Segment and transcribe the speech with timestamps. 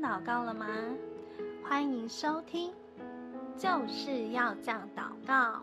[0.00, 0.66] 祷告了吗？
[1.64, 2.72] 欢迎收听，
[3.56, 5.60] 就是要这样祷告。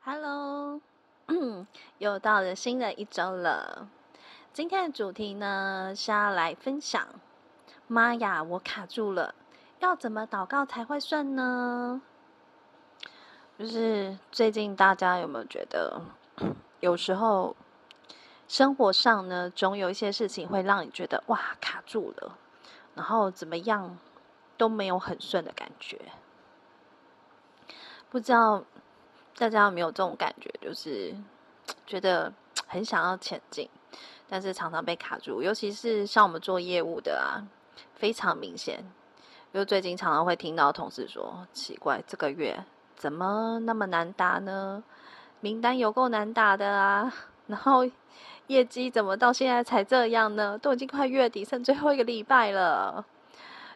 [0.00, 0.78] Hello，
[1.96, 3.88] 又到了新的一周了。
[4.52, 7.08] 今天的主题呢，是要来分享。
[7.86, 9.34] 妈呀，我卡住了，
[9.80, 12.02] 要怎么祷告才会顺呢？
[13.58, 16.02] 就是最近大家有没有觉得，
[16.84, 17.56] 有时候
[18.46, 22.36] 生活上呢，总有一些事情会让你觉得哇，卡住了，
[22.94, 23.96] 然后怎么样
[24.58, 25.98] 都没有很顺的感觉。
[28.10, 28.62] 不知道
[29.34, 31.16] 大家有没有这种感觉，就是
[31.86, 32.30] 觉得
[32.66, 33.66] 很想要前进，
[34.28, 37.48] 但是常常被卡住，尤其是像我们做业务的啊，
[37.94, 38.84] 非常明显。
[39.52, 42.62] 因为最近常常会听到同事说，奇怪，这个月。
[42.94, 44.84] 怎么那么难打呢？
[45.44, 47.12] 名单有够难打的啊！
[47.48, 47.84] 然后
[48.48, 50.56] 业绩怎么到现在才这样呢？
[50.56, 53.04] 都已经快月底，剩最后一个礼拜了。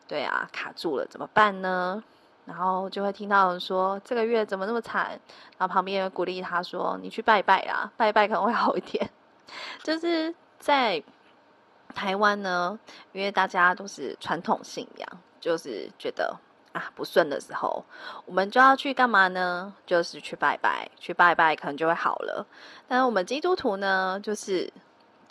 [0.06, 2.02] 对啊，卡住了，怎么办呢？
[2.46, 5.10] 然后就会听到人说：“这个月怎么那么惨？”
[5.58, 9.10] 然后旁边人鼓励他说：“你去拜拜啊，拜拜可能会好一点。”
[9.84, 11.02] 就是在
[11.94, 12.78] 台湾呢，
[13.12, 15.06] 因为大家都是传统信仰，
[15.38, 16.34] 就是觉得。
[16.94, 17.84] 不顺的时候，
[18.24, 19.72] 我们就要去干嘛呢？
[19.86, 22.46] 就是去拜拜，去拜拜可能就会好了。
[22.86, 24.72] 但是我们基督徒呢，就是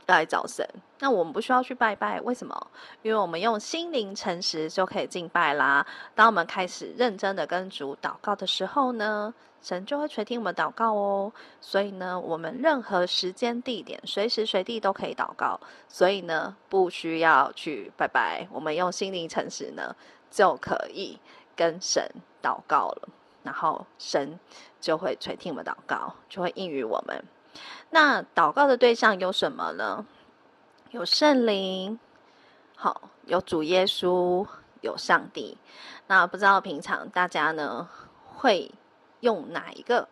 [0.06, 0.68] 来找神。
[1.00, 2.68] 那我们不需要去拜拜，为什么？
[3.04, 5.86] 因为我们用心灵诚实就可以敬拜啦。
[6.16, 9.32] 当我们开始认真的跟主祷告的时候呢，
[9.62, 11.32] 神就会垂听我们祷告哦。
[11.62, 15.60] 所以呢，我们任何时间地点，随时随地都可以祷告。
[15.88, 19.96] 所以呢，不需要去拜拜，我们用心灵诚实呢。
[20.30, 21.20] 就可以
[21.56, 22.10] 跟神
[22.42, 23.10] 祷告了，
[23.44, 24.40] 然后神
[24.80, 27.24] 就会垂听我们祷告，就会应允我们。
[27.90, 30.06] 那祷告的对象有什么呢？
[30.92, 32.00] 有圣灵，
[32.76, 34.48] 好，有主耶稣，
[34.82, 35.58] 有上帝。
[36.08, 37.90] 那不知道平常大家呢
[38.36, 38.72] 会
[39.22, 40.08] 用哪一个？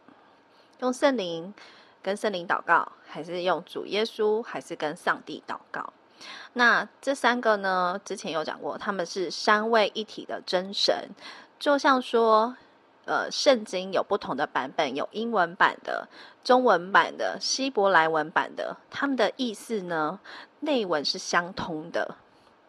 [0.80, 1.54] 用圣灵
[2.02, 5.94] 跟圣灵祷告，还是用主耶稣，还是跟上帝祷告？
[6.54, 11.10] 那这三个呢，之前有讲过，他们是三位一体的真神。
[11.60, 12.56] 就像说，
[13.06, 16.08] 呃，圣经有不同的版本，有英文版的、
[16.44, 20.20] 中文版的、希伯来文版的，他们的意思呢，
[20.62, 22.16] 内文是相通的。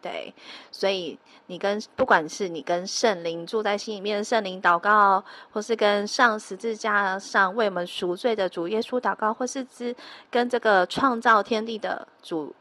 [0.01, 0.33] 对，
[0.71, 9.95] 所以你跟不管是你跟圣灵住在心里面的圣灵祷告，或是跟上十字架上为我们赎罪的主耶稣祷告，或是之
[10.29, 12.53] 跟这个创造天地的主。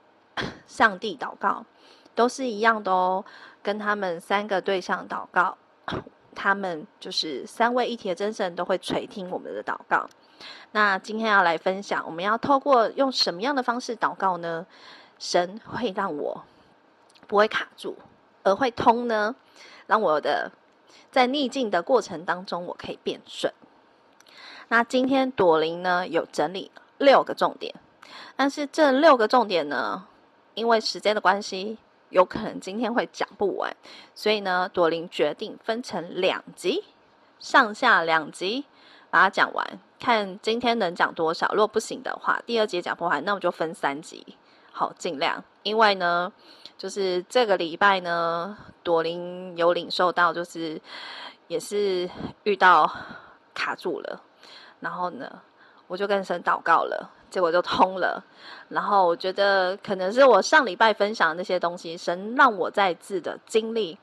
[0.67, 1.65] 上帝祷告
[2.15, 3.25] 都是一样的哦，
[3.63, 5.57] 跟他们三个对象祷告，
[6.35, 10.09] 他们就是三位一体的真神都会垂听我们的祷告。
[10.73, 14.67] 那今天要来分享，我们要透过用什么样的方式祷告呢？
[15.19, 16.45] 神会让我
[17.27, 17.97] 不会卡住，
[18.43, 19.35] 而会通呢，
[19.87, 20.53] 让我的
[21.11, 23.51] 在逆境的过程当中，我可以变顺。
[24.69, 27.75] 那今天朵琳呢有整理六个重点，
[28.37, 30.07] 但是这六个重点呢，
[30.57, 31.77] 因为时间的关系，
[32.09, 33.77] 有可能今天会讲不完，
[34.15, 36.83] 所以呢，朵琳决定分成两集，
[37.39, 38.65] 上下两集
[39.11, 41.47] 把它讲完，看今天能讲多少。
[41.51, 44.27] 如果不行的话，第二集讲不完，那我就分三集，
[44.73, 45.45] 好，尽量。
[45.63, 46.33] 因为呢，
[46.79, 50.81] 就是这个礼拜呢，朵琳有领受到，就是
[51.49, 52.09] 也是
[52.45, 52.91] 遇到
[53.53, 54.23] 卡住了，
[54.81, 55.43] 然后呢，
[55.87, 57.13] 我就跟神祷告了。
[57.29, 58.25] 结果就通了，
[58.69, 63.99] 然后我觉得可能是我上礼拜分享的那些东西，神让我再次的经历。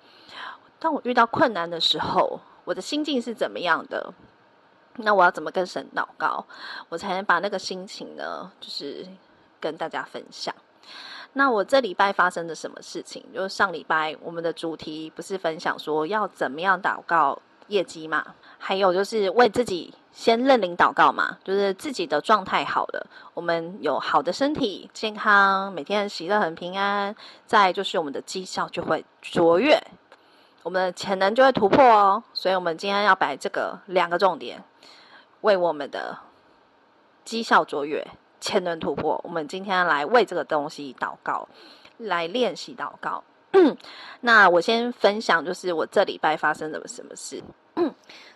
[0.77, 4.13] 当我遇到困难的时候，我的心境是怎么样的？
[4.97, 6.45] 那我要怎么跟神祷告，
[6.89, 9.07] 我才能把那个心情呢，就是
[9.59, 10.53] 跟大家分享。
[11.31, 13.25] 那我这礼拜发生的什么事情？
[13.33, 18.35] 就是上礼拜我们的主题不是分享说要怎么样祷告业绩嘛？
[18.59, 19.93] 还有就是为自己。
[20.13, 27.15] 先认领祷告嘛，就是自己的状态好了，我们有好的身体健康，每天喜乐很平安。
[27.47, 29.81] 再就是我们的绩效就会卓越，
[30.61, 32.23] 我们的潜能就会突破哦。
[32.31, 34.63] 所以，我们今天要摆这个两个重点，
[35.41, 36.19] 为我们的
[37.25, 38.07] 绩效卓越、
[38.39, 39.19] 潜能突破。
[39.23, 41.47] 我们今天来为这个东西祷告，
[41.97, 43.23] 来练习祷告。
[44.21, 47.41] 那我先分享，就是我这礼拜发生了什么事。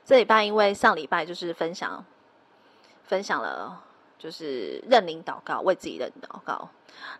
[0.05, 2.03] 这礼拜因为上礼拜就是分享，
[3.03, 3.81] 分享了
[4.17, 6.69] 就是认领祷告，为自己认祷告。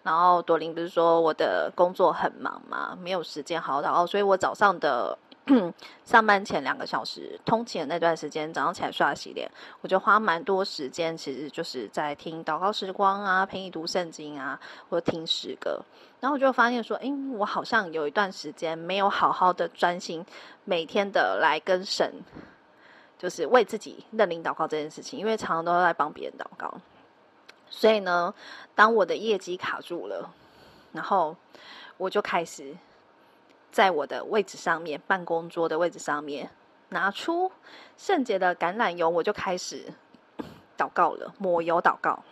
[0.03, 5.17] 然后朵琳不是说我的工作很忙嘛，没有时间好好祷告，所以我早上的
[6.03, 9.49] 上班前两个小时通勤的那段时间，早上起来刷洗脸，
[9.81, 14.59] 我就花蛮多时间，其实就是在听祷告时光啊，陪你读圣经啊，
[14.89, 15.81] 或者听诗歌。
[16.19, 20.25] 然后我就发现说，诶，我好像有一段时间没有好好的专心，
[20.63, 22.11] 每天的来跟神，
[23.19, 26.73] 就是为自己认领祷告这件事情，因为常常都在帮别人祷告。
[27.69, 28.33] 所以呢，
[28.73, 30.33] 当我的业绩卡住了，
[30.91, 31.35] 然后
[31.97, 32.75] 我就开始
[33.71, 36.49] 在我的位置上面，办公桌的位置上面，
[36.89, 37.51] 拿出
[37.95, 39.93] 圣洁的橄榄油，我就开始
[40.75, 42.23] 祷告了，抹油祷告。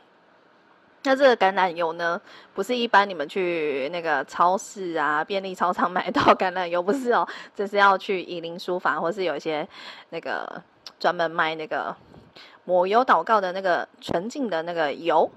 [1.06, 2.20] 那这个橄榄油呢，
[2.54, 9.68] 不是一般你们去那个超市啊、便利超商买到橄榄油，不是哦，这是要去以林书房，或是有一些
[10.10, 10.62] 那个
[11.00, 11.96] 专门卖那个。
[12.68, 15.30] 抹油祷告的那个纯净的那个油，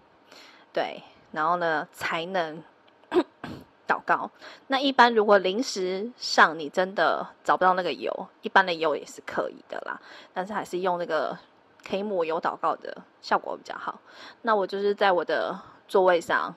[0.72, 2.64] 对，然后呢才能
[3.86, 4.30] 祷告。
[4.68, 8.10] 那一般如果临时上你真的找不到那个油，
[8.40, 10.00] 一般的油也是可以的啦。
[10.32, 11.38] 但是还是用那个
[11.86, 14.00] 可以抹油祷告的效果比较好。
[14.42, 16.54] 那我就是在我的座位上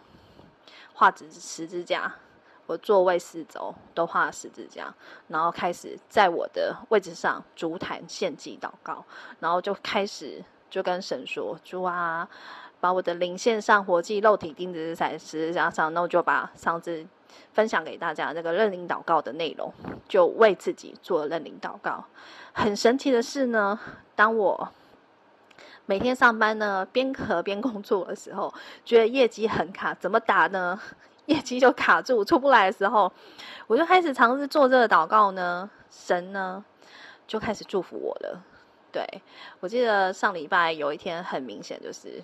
[0.94, 2.14] 画十十字架，
[2.68, 4.94] 我座位四周都画十字架，
[5.28, 9.04] 然后开始在我的位置上筑坛献祭祷告，
[9.40, 10.44] 然后就开始。
[10.72, 12.26] 就跟神说：“主啊，
[12.80, 17.06] 把我的灵献上活祭，肉体钉子在十字架上。”那我就把上次
[17.52, 19.74] 分享给大家这个认领祷告的内容，
[20.08, 22.06] 就为自己做认领祷告。
[22.54, 23.78] 很神奇的是呢，
[24.16, 24.72] 当我
[25.92, 28.54] 每天上班呢，边咳边工作的时候，
[28.86, 30.80] 觉得业绩很卡，怎么打呢？
[31.28, 33.12] 业绩就卡住，出不来的时候，
[33.68, 36.64] 我就开始尝试做这个祷告呢，神呢
[37.28, 38.42] 就开始祝福我了。
[38.94, 39.06] 对，
[39.60, 42.24] 我记得上礼拜有一天很明显就是，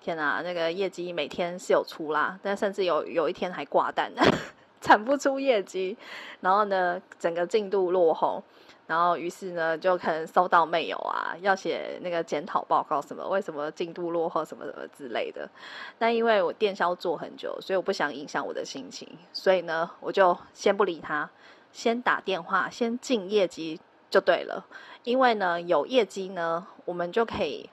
[0.00, 4.22] 天哪，那个业绩每天是有出啦，但甚至有有一天还挂单呢，
[4.80, 5.98] 产不出业绩，
[6.40, 8.42] 然后呢，整个进度落后，
[8.90, 15.48] 然后于是呢，就可能收到没有啊，要写那个检讨报告什么，为什么进度落后什么什么之类的。
[15.96, 21.30] 但因为我电销做很久，所以我不想影响我的心情，所以呢，我就先不理他，
[21.70, 24.66] 先打电话，先进业绩就对了。
[25.04, 27.70] 因为呢，有业绩呢，我们就可以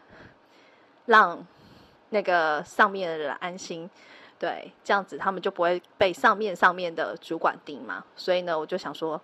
[1.07, 1.43] 让
[2.11, 3.89] 那个上面的人安心，
[4.37, 8.05] 对，这样子他们就不会被上面上面的主管盯嘛。
[8.15, 9.19] 所以呢，我就想说，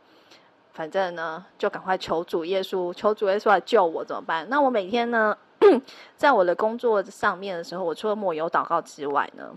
[0.73, 4.47] 反正呢，就赶快求主耶稣，求主耶稣来救我怎么办？
[4.49, 5.37] 那我每天呢，
[6.17, 9.55] 在我的工作上面的时候，我除了抹油祷告之外呢，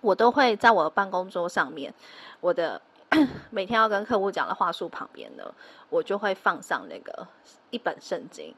[0.00, 1.92] 我都会在我的办公桌上面，
[2.40, 2.80] 我的。
[3.50, 5.44] 每天要跟客户讲的话术旁边呢，
[5.88, 7.24] 我就会放上那个
[7.70, 8.52] 一本圣经。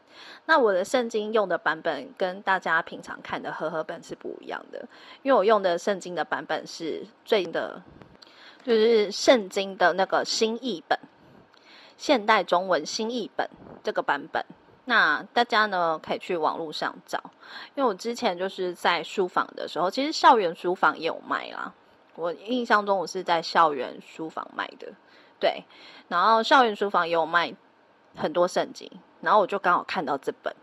[0.47, 4.89] 那我的圣经用的版本跟大家平常看的和合本是不一样的，
[5.23, 7.83] 因为我用的圣经的版本是最的，
[8.65, 10.99] 就是圣经的那个新译本，
[11.97, 13.49] 现代中文新译本
[13.83, 14.45] 这个版本。
[14.89, 17.21] 那大家呢可以去网络上找，
[17.75, 21.75] 因为我之前就是在书房的时候，其实校园书房也有卖啦。
[22.15, 24.93] 我印象中，我是在校园书房卖的，
[25.41, 25.65] 对，
[26.09, 27.53] 然后校园书房也有卖
[28.15, 28.89] 很多圣经，
[29.21, 30.55] 然后我就刚好看到这本，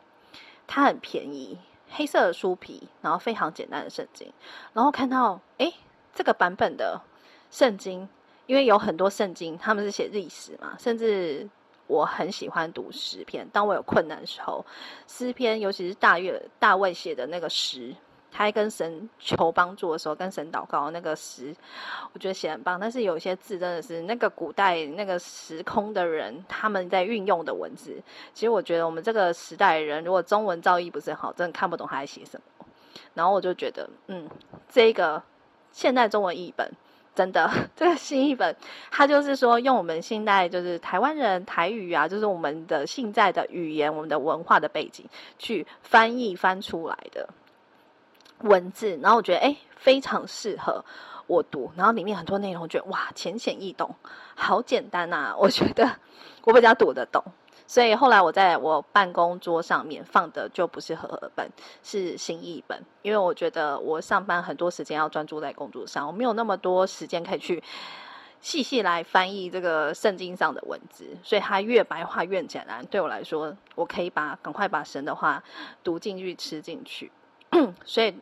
[0.66, 1.60] 它很便宜，
[1.90, 4.32] 黑色的书皮，然后非常简单的圣经，
[4.72, 5.76] 然后看到诶，
[6.14, 7.02] 这个版本的
[7.52, 8.08] 圣经，
[8.46, 11.48] 因为有很多圣经他们是写历史嘛，甚至
[11.88, 14.66] 我很喜欢读诗篇，当我有困难的时候，
[15.08, 17.96] 诗篇尤其是大月大卫写的那个诗。
[18.36, 21.56] 他还跟神求帮助的时候，跟神祷告那个诗，
[22.14, 22.80] 我觉得写很棒。
[22.80, 27.96] 但是有些字真的是那个古代那个时空的人他们在运用的文字，
[28.34, 32.66] 其实我觉得我们这个时代的人如果中文造诣不是很好，真的看不懂他在写什么。
[33.14, 34.28] 然后我就觉得，嗯，
[34.68, 35.22] 这个
[35.72, 36.72] 现代中文译本
[37.16, 38.56] 真的 这个新译本，
[38.92, 45.06] 它就是说用我们现代就是台湾人台语啊，就是我们的现在的语言、我们的文化的背景
[45.38, 47.30] 去翻译翻出来的。
[48.40, 50.84] 文字，然后我觉得哎，非常适合
[51.28, 51.72] 我读。
[51.78, 53.96] 然后里面很多内容，我觉得哇，浅显易懂，
[54.36, 55.90] 好简单呐、我觉得
[56.44, 57.24] 我比较读得懂。
[57.66, 61.50] 所以后来我在我办公桌上面放的就不是和合本，
[61.82, 62.84] 是新译本。
[63.02, 67.64] 因为我觉得我上班很多时间要专注在工作上，我没有那么多时间可以去
[68.42, 71.18] 细细来翻译这个圣经上的文字。
[71.24, 75.44] 所以它越白话越简单，对我来说，我可以把赶快把神的话
[75.84, 77.12] 读进去、吃进去。
[77.86, 78.14] 所以，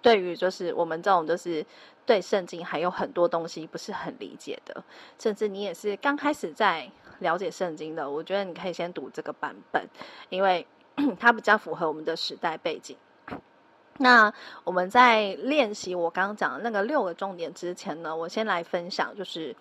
[0.00, 1.64] 对于就是我们这种就是
[2.06, 4.84] 对圣经还有很多东西不是很理解的，
[5.18, 9.88] 甚至你也是刚开始在了解圣经的，我觉得你可以先读这个版本，
[10.28, 10.66] 因为
[11.18, 12.96] 它比较符合我们的时代背景。
[13.98, 14.32] 那
[14.64, 19.54] 我们在练习我刚刚讲的那个六个重点之前呢，我先来分享，就是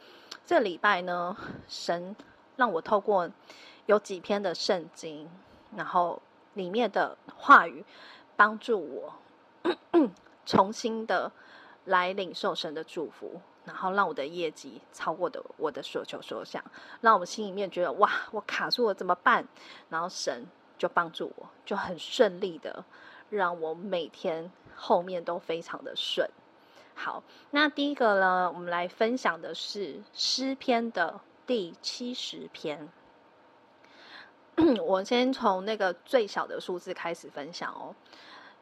[0.46, 1.36] 这礼拜呢，
[1.68, 2.16] 神
[2.56, 3.30] 让我透过
[3.88, 5.28] 有几篇的圣经，
[5.76, 6.22] 然后
[6.54, 7.84] 里面的话语，
[8.36, 9.14] 帮助我
[10.46, 11.32] 重新的
[11.86, 16.64] 来领受神的祝福，然后让我的业绩超过的我的所求所想，
[17.02, 19.46] 让我们心里面觉得哇，我卡住了怎么办？
[19.90, 20.48] 然后神
[20.78, 22.86] 就帮助我，就很顺利的
[23.30, 26.28] 让我每天后面都非常的顺。
[26.96, 27.22] 好，
[27.52, 32.90] 那第一个呢，我们来分享的是诗篇的第七十篇。
[34.82, 37.94] 我先从那个最小的数字开始分享哦。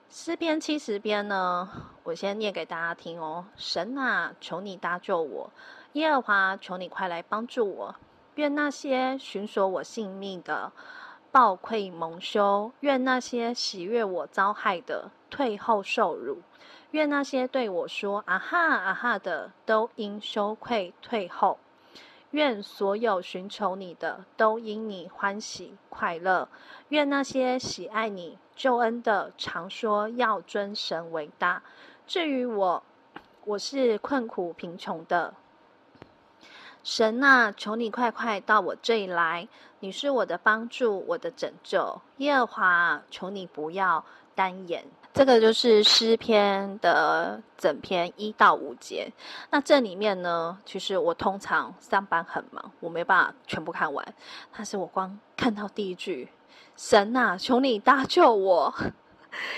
[0.09, 1.69] 诗篇七十篇呢，
[2.03, 3.45] 我先念给大家听哦。
[3.57, 5.49] 神啊，求你搭救我；
[5.93, 7.95] 耶和华，求你快来帮助我。
[8.35, 10.71] 愿那些寻索我性命的
[11.31, 16.41] 暴愧蒙羞；愿那些喜悦我遭害的退后受辱。
[16.91, 21.57] 愿那些对我说“啊哈啊哈”的，都因羞愧退后；
[22.35, 26.49] 愿所有寻求你的，都因你欢喜快乐；
[26.89, 31.63] 愿那些喜爱你救恩的，常说要尊神为大。
[32.05, 32.83] 至于我，
[33.45, 35.33] 我是困苦贫穷的。
[36.83, 39.47] 神啊，求你快快到我这里来！
[39.79, 42.01] 你是我的帮助，我的拯救。
[42.17, 44.03] 耶和华，求你不要
[44.35, 44.83] 单言。
[45.15, 49.09] 这个就是诗篇的整篇一到五节。
[49.49, 54.05] 那这里面呢，其实我通常上班很忙，我没办法全部看完。
[54.53, 56.27] 但是我光看到第一句
[56.75, 58.73] ：“神啊，求你搭救我！”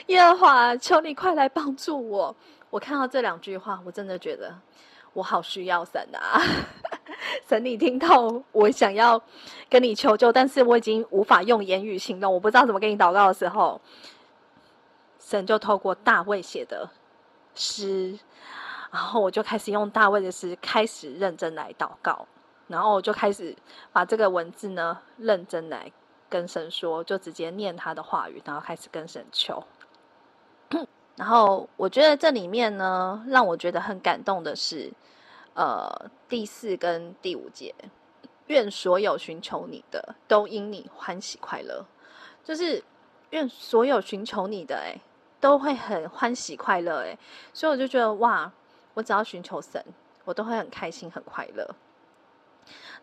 [0.06, 2.36] 耶和华，求你快来帮助我！
[2.70, 4.56] 我看到这两句话，我真的觉得
[5.14, 6.40] 我好需要神啊！
[7.50, 9.20] 神，你听到我想要
[9.72, 13.82] 跟你求救，但是我已经无法用言语行动，我不知道怎么跟你祷告的时候。
[15.28, 16.90] 神就透过大卫写的
[17.54, 18.18] 诗，
[18.92, 22.26] 然后我就开始用大卫的诗开始认真来祷告，
[22.68, 23.54] 然后我就开始
[23.92, 25.92] 把这个文字呢认真来
[26.30, 29.62] 跟神说，就直接念他的话语，然后开始跟神求。
[31.18, 34.94] 然后我觉得这里面呢，让我觉得很感动的是，
[35.56, 37.76] 呃，第四跟第五节，
[38.46, 41.86] 愿所有寻求你的都因你欢喜快乐，
[42.46, 42.82] 就是
[43.32, 44.98] 愿所有寻求你的，哎。
[45.40, 47.18] 都会很欢喜快乐诶，
[47.54, 48.52] 所以我就觉得哇，
[48.96, 49.84] 我只要寻求神，
[50.26, 51.76] 我都会很开心很快乐。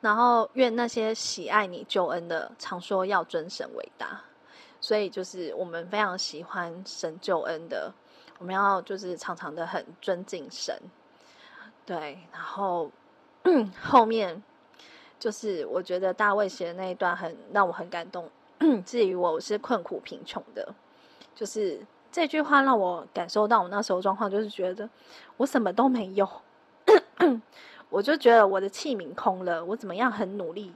[0.00, 4.20] 然后愿那些喜爱你救恩的，常说要尊神伟大。
[4.80, 7.90] 所以就是我们非常喜欢神救恩的，
[8.38, 10.76] 我们要就是常常的很尊敬神。
[11.86, 12.90] 对，然后
[13.80, 14.42] 后面
[15.18, 18.28] 就是我觉得大卫写的那一段很让我很感动。
[18.84, 20.74] 至于我，我是困苦贫穷的，
[21.34, 21.80] 就是。
[22.14, 24.88] 这句话让我感受到我那时候状况，就是觉得
[25.36, 26.28] 我什么都没有，
[27.90, 29.64] 我就觉得我的器皿空了。
[29.64, 30.72] 我怎么样很努力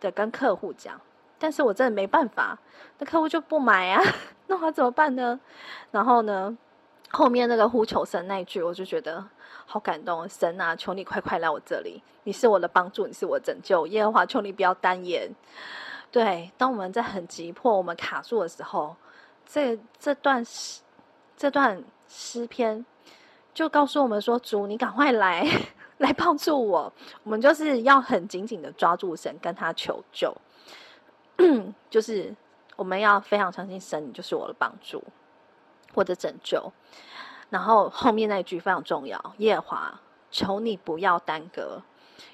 [0.00, 0.98] 的跟客户讲，
[1.38, 2.58] 但是我真的没办法，
[2.96, 4.02] 那客户就不买啊，
[4.48, 5.38] 那我怎么办呢？
[5.90, 6.56] 然后呢，
[7.10, 9.22] 后面那个呼求神那一句，我就觉得
[9.66, 10.26] 好感动。
[10.26, 13.86] 神啊，求你快快来我这里，你是我的帮助，你是我的拯救。
[13.88, 15.30] 耶和华，求你不要单言。
[16.10, 18.96] 对，当我们在很急迫、我们卡住的时候。
[19.52, 20.80] 这这段诗，
[21.36, 22.86] 这段诗篇，
[23.52, 25.44] 就告诉我们说：“主，你赶快来，
[25.98, 26.92] 来帮助我。”
[27.24, 30.32] 我们就是要很紧紧的抓住神，跟他求救。
[31.90, 32.32] 就是
[32.76, 35.02] 我们要非常相信神，你就是我的帮助，
[35.92, 36.72] 或者拯救。
[37.48, 41.82] 然后后面那一句非常重要：“夜华，求你不要耽搁，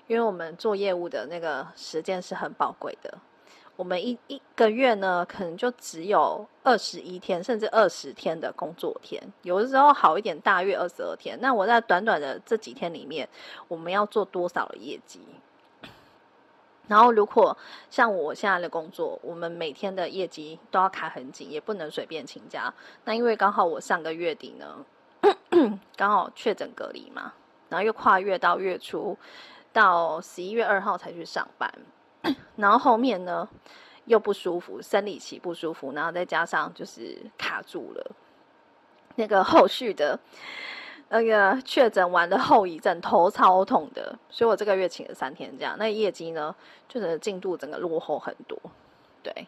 [0.06, 3.16] 因为我们做业务的那个时间是很宝贵的。”
[3.76, 9.22] 我们一一个月呢，可能就只有二十一天，甚至二十天的工作天。
[9.42, 11.38] 有的时候好一点，大约二十二天。
[11.40, 13.28] 那我在短短的这几天里面，
[13.68, 15.20] 我们要做多少的业绩？
[16.88, 17.56] 然后，如果
[17.90, 22.72] 像我现在的工作，我们每天的业绩都要卡很紧，也不能随便请假。
[23.04, 24.86] 那因为刚好我上个月底呢，
[25.96, 27.32] 刚好确诊隔离嘛，
[27.68, 29.18] 然后又跨越到月初，
[29.72, 31.68] 到十一月二号才去上班。
[32.56, 33.48] 然后后面呢，
[34.04, 38.10] 又不舒服，生理期不舒服，然后再加上就是卡住了，
[39.16, 40.18] 那个后续的，
[41.08, 46.54] 那个确诊完的后遗症，头超痛的，所以我这个月请了三天假，那业绩呢，
[46.88, 48.58] 就是进度整个落后很多，
[49.22, 49.46] 对，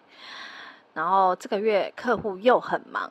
[0.94, 3.10] 然后这个月客户又很忙。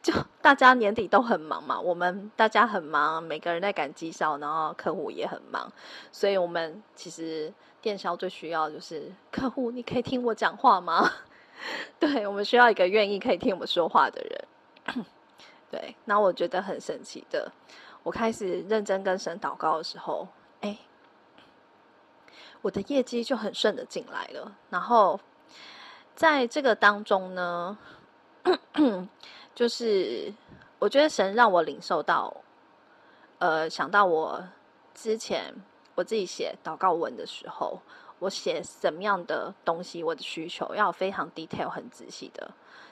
[0.00, 5.70] 就大家年底都很忙嘛，我们大家很忙，每个人在赶绩效，然后客户也很忙，
[6.12, 11.10] 所以我们其实电销最需要就是客户，你可以听我讲话吗？
[11.98, 15.04] 对，我们需要一个愿意可以听我们说话的人。
[15.70, 17.50] 对，那我觉得很神奇的，
[18.02, 20.26] 我开始认真跟神祷告的时候，
[20.60, 20.78] 哎，
[22.62, 24.56] 我的业绩就很顺的进来了。
[24.70, 25.20] 然后
[26.14, 27.76] 在这个当中呢，
[29.54, 30.32] 就是
[30.78, 32.34] 我觉得神让我领受到，
[33.38, 34.42] 呃，想到我
[34.94, 35.54] 之前
[35.98, 37.80] 我自己写祷告文的时候。
[38.20, 42.50] 我写什么样的东西，我的需求要非常 detail、很仔细的。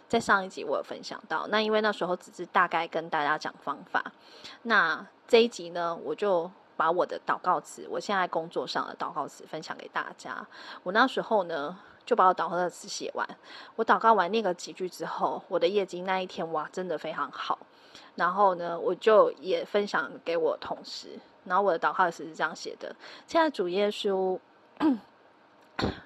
[0.08, 4.12] 在上一集我有分享到，那因为那时候只是大概跟大家讲方法。
[4.62, 10.46] 那这一集呢，我就把我的祷告词，我现在工作上的祷告词分享给大家。
[10.84, 13.28] 我那时候呢，就把我祷告的词写完。
[13.74, 17.58] 我祷告完那个几句之后，我的业绩那一天哇，真的非常好。
[18.14, 21.18] 然后呢，我就也分享给我同事。
[21.46, 22.94] 然后我的祷告词是这样写的：
[23.26, 24.38] 现在主耶稣。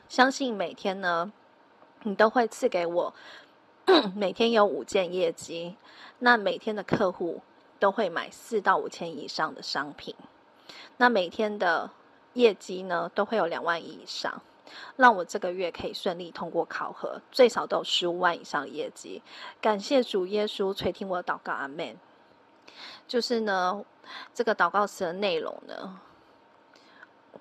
[0.09, 1.33] 相信每天呢，
[2.03, 3.15] 你都会赐给我
[4.17, 5.77] 每天有五件业绩，
[6.19, 7.41] 那每天的客户
[7.79, 10.15] 都会买四到五千以上的商品，
[10.97, 11.91] 那每天的
[12.33, 14.43] 业绩呢都会有两万以上，
[14.97, 19.23] 让我这个月可以顺利通过考核，最少都有十五万以上的业绩。
[19.61, 21.97] 感谢主耶稣垂听我的祷告，阿门。
[23.11, 23.85] 就是呢，
[24.33, 26.01] 这个祷告词的内容呢，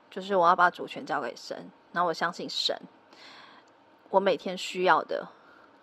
[0.09, 1.69] 就是我要把主权交给神。
[1.91, 2.75] 然后我相信神，
[4.09, 5.27] 我每天需要的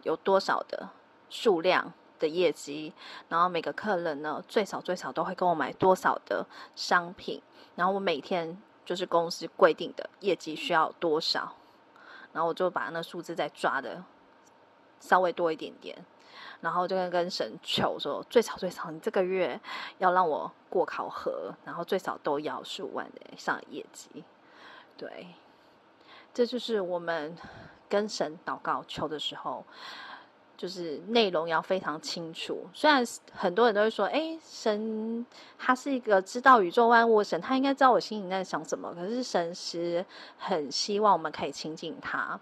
[0.03, 0.89] 有多少的
[1.31, 2.93] 数量的业绩，
[3.29, 7.41] 然后每个客人呢，最少最少都会跟我买多少的商品，
[7.77, 11.55] 然后我每天就是公司规定的业绩需要多少，
[12.33, 14.03] 然后我就把那数字再抓的
[14.99, 16.05] 稍微多一点点，
[16.61, 19.61] 然后就跟跟神求说，最少最少你这个月
[19.99, 24.25] 要让我过考核，然后最少都要十五万的以上的业绩，
[24.97, 25.27] 对。
[26.35, 27.35] 这就是我们
[27.89, 29.65] 跟神祷告求的时候，
[30.55, 32.67] 就是内容要非常清楚。
[32.75, 35.25] 虽然很多人都会说：“哎，神
[35.59, 40.05] 他是一个知道宇宙万物神，他应该知道我心里在想什么。”可是神是
[40.37, 42.39] 很希望我们可以亲近他，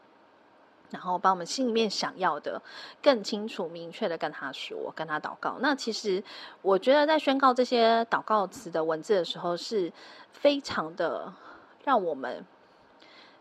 [0.95, 2.63] 然后把我们心里面想要的
[3.03, 5.57] 更清楚、明确的跟他说，跟他祷告。
[5.61, 6.25] 那其实
[6.63, 9.93] 我觉得在宣告这些祷告词的文字的时候，是
[10.33, 11.35] 非常的
[11.85, 12.47] 让我们。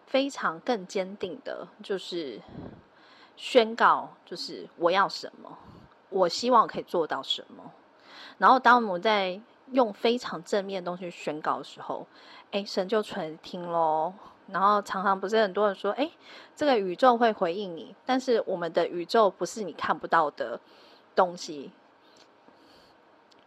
[0.05, 2.39] 非常更坚定的，就是
[3.35, 5.57] 宣告，就是我要什么，
[6.09, 7.71] 我希望可以做到什么。
[8.37, 12.05] 然后，当我们在用非常正面的东西宣告的时候，
[12.51, 14.13] 哎，神就垂听喽。
[14.47, 16.11] 然后，常常不是很多人说，哎，
[16.55, 20.59] 这个宇宙会回应你，但是我们的宇宙不是你看不到的
[21.15, 21.71] 东西，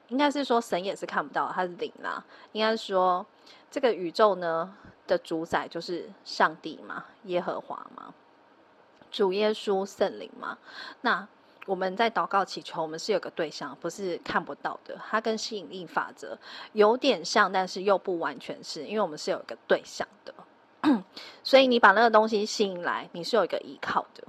[0.08, 2.24] 应该是说神也是看不到，它是灵啦。
[2.52, 3.24] 应该是说
[3.70, 4.74] 这个宇宙呢，
[5.06, 8.14] 的主宰就是上帝嘛，耶和华嘛，
[9.10, 10.56] 主耶稣圣灵嘛。
[11.02, 11.28] 那
[11.66, 14.98] 我们在祷告祈求，我们是有个对象，不是看不到的。
[15.10, 16.38] 它跟吸引力法则
[16.72, 20.32] 有点像，但是又不完全是，因为我们是有一个对象的。
[21.42, 24.24] 所以你把那个东西吸引来，你是有一个依靠的，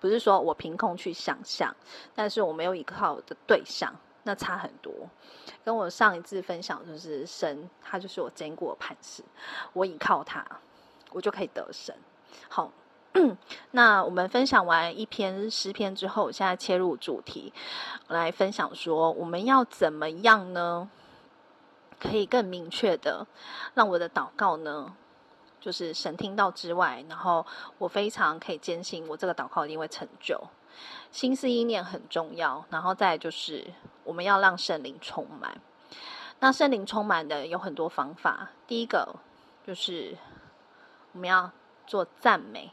[0.00, 1.74] 不是说我凭空去想象，
[2.14, 3.94] 但是我没有依靠的对象。
[4.24, 4.92] 那差很多，
[5.64, 9.22] 跟我上一次分享就是神，他就是我坚固的磐石，
[9.72, 10.44] 我依靠他，
[11.12, 11.96] 我就可以得神。
[12.50, 12.70] 好，
[13.70, 17.54] 那我们分享完一篇诗篇之后，现在切入主题，
[18.08, 20.90] 来分享说我们要怎么样呢？
[21.98, 23.26] 可以更明确的
[23.74, 24.94] 让我的祷告呢，
[25.60, 27.44] 就是神听到之外，然后
[27.78, 30.40] 我非常可以坚信我这个祷告一定会成就。
[31.10, 33.66] 心思意念很重要，然后再就是
[34.04, 35.60] 我们要让圣灵充满。
[36.38, 39.16] 那圣灵充满的有很多方法，第一个
[39.66, 40.16] 就是
[41.12, 41.50] 我们要
[41.86, 42.70] 做赞美、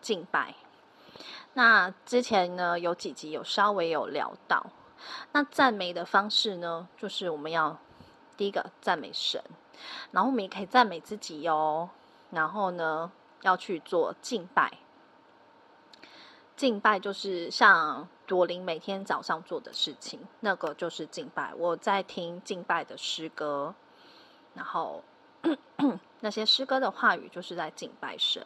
[0.00, 0.54] 敬拜。
[1.54, 4.64] 那之前呢，有几集有稍微有聊到，
[5.32, 7.76] 那赞美的方式呢，就是我们要
[8.36, 9.42] 第一个赞美神，
[10.12, 11.88] 然后我们也可以赞美自己哟。
[12.30, 13.10] 然后呢，
[13.42, 14.78] 要去做敬拜。
[16.56, 21.54] 敬拜就是像朵琳每天早上做的事情，那个就是敬拜。
[21.54, 23.74] 我在听敬拜的诗歌，
[24.54, 25.04] 然后
[26.18, 28.44] 那些诗歌的话语就是在敬拜神。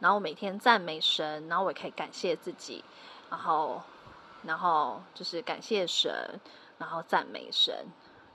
[0.00, 2.84] 然后每天赞美神，然后我也可以感谢自己，
[3.30, 3.80] 然后
[4.42, 6.12] 然后就是感谢神，
[6.76, 7.86] 然后赞美神。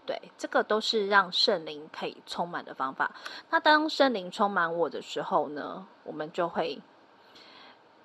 [0.09, 3.11] 对，这个都是让圣灵可以充满的方法。
[3.51, 6.81] 那当圣灵充满我的时候呢，我们就会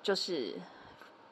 [0.03, 0.53] 就是。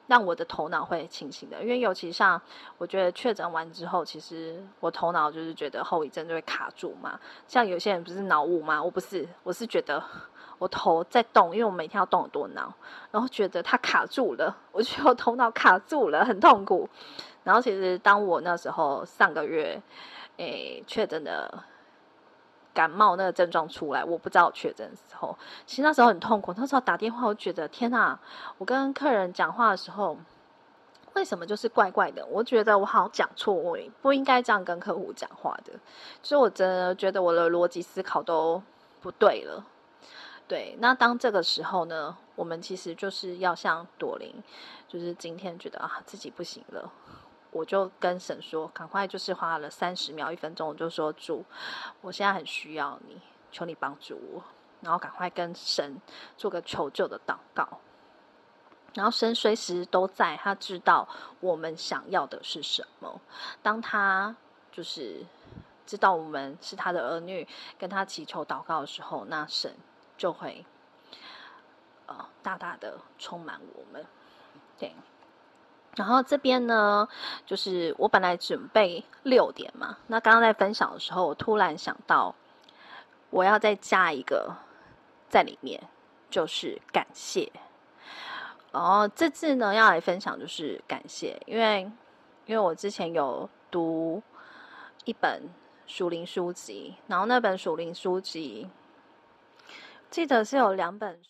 [0.06, 2.38] 让我的头脑会清醒的，因为尤其像
[2.76, 7.18] 我觉得确诊完之后，其实我头脑就是觉得后遗症就会卡住嘛。
[7.48, 8.82] 像有些人不是脑雾吗？
[8.82, 10.04] 我不是，我是觉得
[10.58, 12.70] 我头在动，因为我每天要动很多脑，
[13.10, 16.86] 然后觉得它卡住了，我觉得头脑卡住了，很痛苦。
[17.42, 19.80] 然后其实当我那时候上个月
[20.36, 21.62] 诶确诊的
[22.72, 26.52] 感冒那个症状出来，我不知道确诊的时候，其实那时候很痛苦。
[26.56, 28.18] 那时候打电话，我觉得天哪！
[28.58, 30.18] 我跟客人讲话的时候，
[31.12, 32.26] 为什么就是怪怪的？
[32.26, 35.72] 我觉得我好讲错，我不应该这样跟客户讲话的。
[36.22, 38.60] 所以我真的觉得我的逻辑思考都
[39.00, 39.64] 不对了。
[40.48, 44.34] 对，那当这个时候呢，我们其实就是要像朵琳，
[44.88, 46.90] 就是今天觉得啊自己不行了。
[47.54, 51.44] 我就跟神说，赶快就是花了三十秒、一分钟，我就说主，
[52.00, 53.20] 我现在很需要你，
[53.52, 54.42] 求你帮助我，
[54.80, 55.96] 然后赶快跟神
[56.36, 57.78] 做个求救的祷告。
[58.92, 63.20] 然后神随时都在，他知道我们想要的是什么。
[63.62, 64.34] 当他
[64.72, 65.24] 就是
[65.86, 67.46] 知道我们是他的儿女，
[67.78, 69.72] 跟他祈求祷告的时候，那神
[70.18, 70.66] 就会
[72.06, 74.04] 呃大大的充满我们。
[74.76, 74.92] 对。
[75.96, 77.06] 然后这边呢，
[77.46, 82.34] 就是我本来准备六点嘛，那刚刚在分享的时候，我突然想到，
[83.30, 84.52] 我要再加一个
[85.28, 85.80] 在里面，
[86.30, 87.52] 就是感谢。
[88.72, 91.82] 然后这次呢，要来分享就是感谢，因为
[92.46, 94.20] 因为我之前有读
[95.04, 95.42] 一本
[95.86, 98.68] 属灵书籍，然后那本属灵书籍
[100.10, 101.20] 记得是有两本，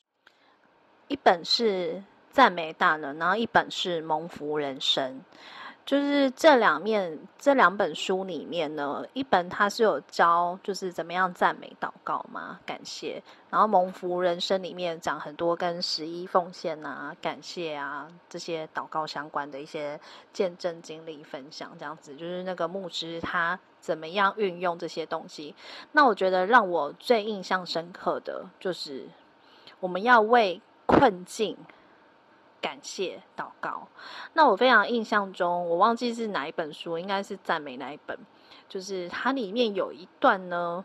[1.08, 2.02] 一本是。
[2.34, 5.20] 赞美大能，然后一本是蒙福人生，
[5.86, 20.00] 就是这两面这两本书里面呢，一本它是有教就是怎么样赞美祷告嘛，感谢，然后蒙福人生里面讲很多跟十一奉献啊、感谢啊这些祷告相关的一些
[20.32, 25.54] 见证经历分享，这样子就是那个牧师他怎么样运用这些东西。
[25.92, 29.06] 那我觉得让我最印象深刻的就是
[29.78, 31.56] 我们要为困境。
[32.64, 33.86] 感谢祷告。
[34.32, 38.18] 那我非常印象中，我忘记是哪一本书，应该是赞美那一本。
[38.70, 40.82] 就是它里面有一段呢，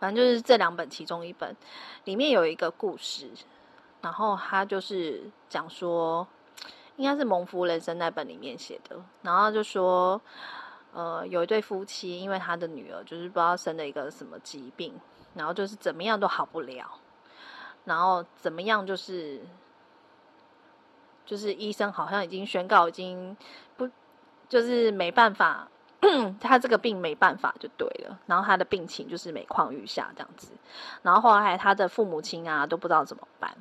[0.00, 1.56] 反正就是这两本其中一本
[2.02, 3.30] 里面有一个故事，
[4.02, 6.26] 然后他就是讲说，
[6.96, 9.00] 应该是蒙福人生那本里面写的。
[9.22, 10.20] 然后就说，
[10.92, 14.92] 呃，有一对夫妻，因为他的女儿就是不知道生了一个什么疾病，
[15.34, 16.98] 然后就是怎么样都好不了，
[17.84, 19.40] 然后怎么样就是。
[21.26, 23.36] 就是医生好像已经宣告，已经
[23.76, 23.88] 不
[24.48, 25.68] 就是没办法，
[26.38, 28.18] 他这个病没办法就对了。
[28.26, 30.52] 然后他的病情就是每况愈下这样子。
[31.02, 33.56] 然后后来他的父母亲啊都不知道怎么办。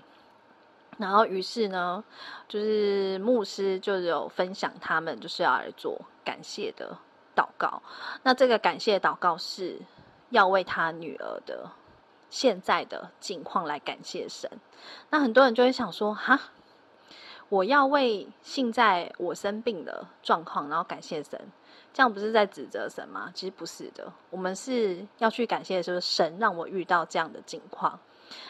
[0.98, 2.04] 然后于是呢，
[2.48, 6.98] 就是牧师就有分享他们就是要来做感谢的
[7.36, 7.82] 祷告。
[8.24, 9.80] 那这个感谢祷告是
[10.30, 11.72] 要为他女儿的
[12.30, 14.52] 现在的境况来感谢神。
[15.10, 16.40] 那很多人就会想说，哈。
[17.54, 21.40] 我要为现在我生病的状况，然后感谢神，
[21.94, 23.30] 这样不是在指责神吗？
[23.36, 28.00] 其实不是的，我们是要去感谢，就是神让我遇到这样的境况。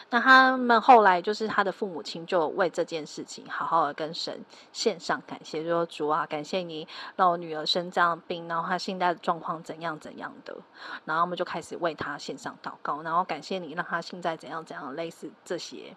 [0.08, 10.56] 那他们后来就是他的父母亲就为这件事情好好的跟神献上感谢，就说主啊，感谢你让我女儿生这样病，然后她现在的状况怎样怎样的，
[11.04, 15.94] 然后我们就开始为她献上祷告，然后感谢你让她现在怎样怎样，类似这些，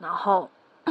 [0.00, 0.50] 然后。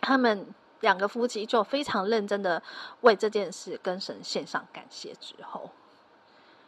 [0.00, 0.46] 他们
[0.80, 2.62] 两个夫妻就非常认真的
[3.00, 5.70] 为这件事跟神献上感谢之后，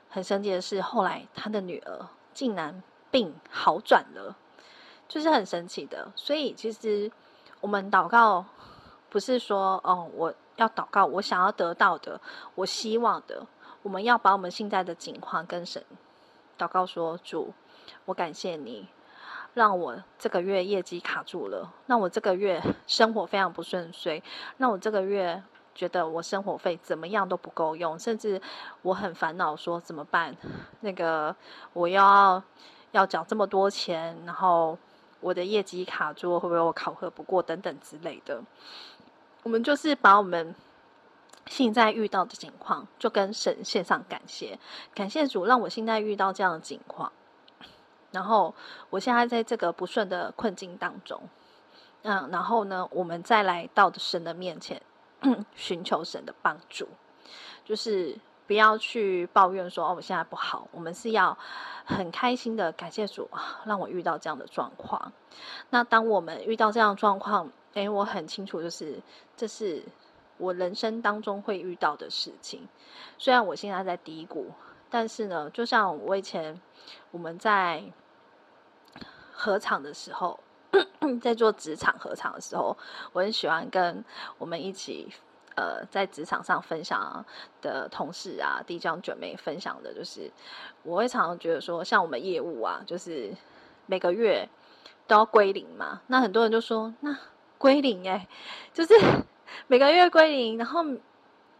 [0.08, 4.36] 很神奇的是，后来他的女儿竟然病好转了，
[5.08, 6.12] 就是很神奇的。
[6.16, 7.10] 所以其实
[7.60, 8.44] 我们祷告
[9.08, 12.20] 不是说哦，我要祷告，我想要得到的，
[12.54, 13.46] 我希望的，
[13.82, 15.84] 我们要把我们现在的境况跟神
[16.58, 17.54] 祷告说，主，
[18.06, 18.88] 我感谢你。
[19.54, 24.22] 让我这个月业绩卡住了，让我这个月生活非常不顺遂，
[24.58, 25.42] 让我这个月
[25.74, 28.40] 觉得我生活费怎么样都不够用，甚至
[28.82, 30.36] 我很烦恼，说怎么办？
[30.80, 31.34] 那个
[31.72, 32.42] 我要
[32.92, 34.78] 要缴这么多钱，然后
[35.20, 38.42] 我的业绩卡住，会不会我考核不过等等之类的。
[39.42, 40.54] 我们就是把我们
[41.46, 44.58] 现在遇到的情况，就跟神献上感谢，
[44.94, 47.10] 感谢主让我现在遇到这样的情况。
[48.12, 48.54] 然后
[48.90, 51.20] 我现在在这个不顺的困境当中，
[52.02, 54.80] 嗯，然后呢，我们再来到神的面前，
[55.54, 56.88] 寻求神的帮助，
[57.64, 60.66] 就是不要去抱怨说哦，我现在不好。
[60.72, 61.36] 我们是要
[61.84, 63.28] 很开心的感谢主，
[63.64, 65.12] 让我遇到这样的状况。
[65.70, 69.00] 那当我们遇到这样的状况，诶，我很清楚，就是
[69.36, 69.84] 这是
[70.38, 72.66] 我人生当中会遇到的事情。
[73.18, 74.50] 虽然我现在在低谷，
[74.90, 76.60] 但是呢，就像我以前
[77.12, 77.82] 我们在。
[79.42, 80.38] 合场的时候，
[81.22, 82.76] 在做职场合场的时候，
[83.14, 84.04] 我很喜欢跟
[84.36, 85.10] 我们一起
[85.56, 87.24] 呃，在职场上分享
[87.62, 90.30] 的同事啊，弟兄姐妹分享的，就是
[90.82, 93.34] 我会常常觉得说，像我们业务啊，就是
[93.86, 94.46] 每个月
[95.06, 96.02] 都要归零嘛。
[96.08, 97.16] 那很多人就说，那
[97.56, 98.28] 归零哎，
[98.74, 98.92] 就是
[99.68, 100.84] 每个月归零，然后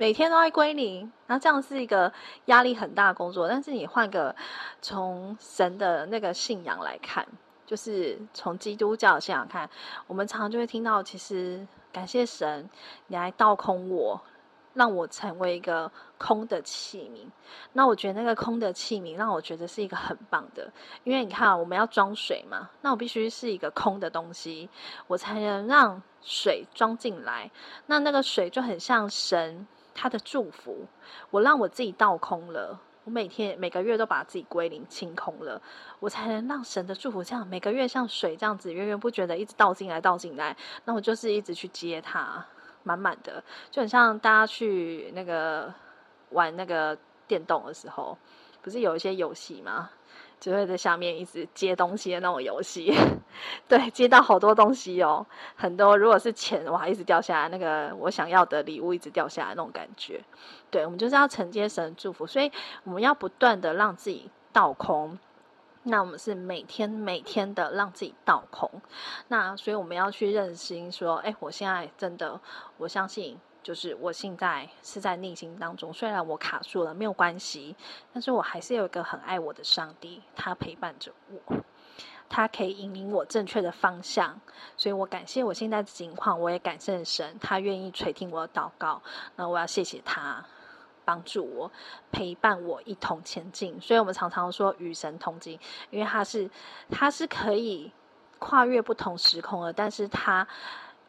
[0.00, 2.10] 每天都要归零，然后这样是一个
[2.46, 3.46] 压力很大的工作。
[3.46, 4.34] 但是你换个
[4.80, 7.28] 从神的那个信仰来看，
[7.66, 9.68] 就是从基督教信仰看，
[10.06, 11.66] 我们常常就会听到，其实。
[11.92, 12.70] 感谢神，
[13.08, 14.22] 你来倒空我，
[14.74, 17.28] 让我成为一个空的器皿。
[17.72, 24.70] 那我觉得那个空的器皿，让我觉得是一个很棒的，因为你看，我们要装水嘛，那我必须是一个空的东西，
[25.08, 27.50] 我才能让水装进来。
[27.86, 30.86] 那那个水就很像神他的祝福，
[31.30, 32.80] 我让我自己倒空了。
[33.04, 35.60] 我每天每个月都把自己归零清空了，
[36.00, 40.54] 我才能让神的祝福这样每个月像水这样子源源不绝的一直倒进来倒进来。
[40.84, 42.44] 那我就是一直去接它，
[42.82, 45.72] 满满的，就很像大家去那个
[46.30, 48.16] 玩那个电动的时候，
[48.60, 49.90] 不是有一些游戏吗？
[50.40, 52.92] 就会在下面一直接东西的那种游戏，
[53.68, 55.96] 对，接到好多东西哦，很多。
[55.98, 60.24] 如果是钱，我还一直掉下来，那个我想要的礼物一直掉下来那种感觉。
[60.70, 62.50] 对，我们就是要承接神祝福，所以
[62.84, 65.18] 我们要不断的让自己倒空。
[65.82, 68.70] 那我们是每天每天的让自己倒空。
[69.28, 72.40] 那所以我们要去认清说，哎，我现在真的，
[72.78, 73.38] 我相信。
[73.62, 77.76] 就是我现在是在逆境当中，虽然我卡住了，没有关系，
[78.12, 81.56] 但是我还是有一个很爱我的上帝，他陪伴着我，
[82.28, 84.40] 他可以引领我正确的方向，
[84.78, 89.02] 所以我感谢我现在的情况，我也感谢神，他愿意垂听我的祷告，
[89.36, 90.42] 那我要谢谢他
[91.04, 91.70] 帮助我，
[92.10, 93.78] 陪伴我一同前进。
[93.80, 96.50] 所以我们常常说与神同行，因为他是
[96.90, 97.92] 他是可以
[98.38, 100.48] 跨越不同时空的，但是他。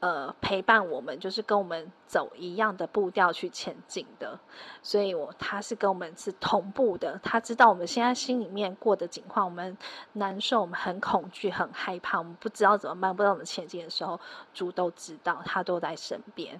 [0.01, 4.39] 呃，陪伴我们就是跟我们走一样的步调去前进的，
[4.81, 7.19] 所以我他是跟我们是同步的。
[7.21, 9.77] 他知道我们现在心里面过的情况，我们
[10.13, 14.19] 难受，我们很恐惧、很害怕，我们不知道怎么办，不知道怎么前进的时候，
[14.55, 16.59] 主都知道，他都在身边。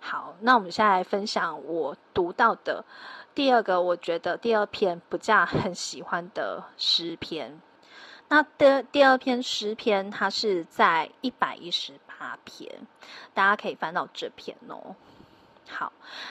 [0.00, 2.82] 好，那我们现在来分享我读到的
[3.34, 7.60] 第二个，我觉得第二篇不加很喜欢的诗篇。
[8.28, 12.86] 那的第二篇诗篇，它是在一百一十八篇，
[13.32, 14.94] 大家可以翻到这篇哦。
[15.70, 15.90] 好，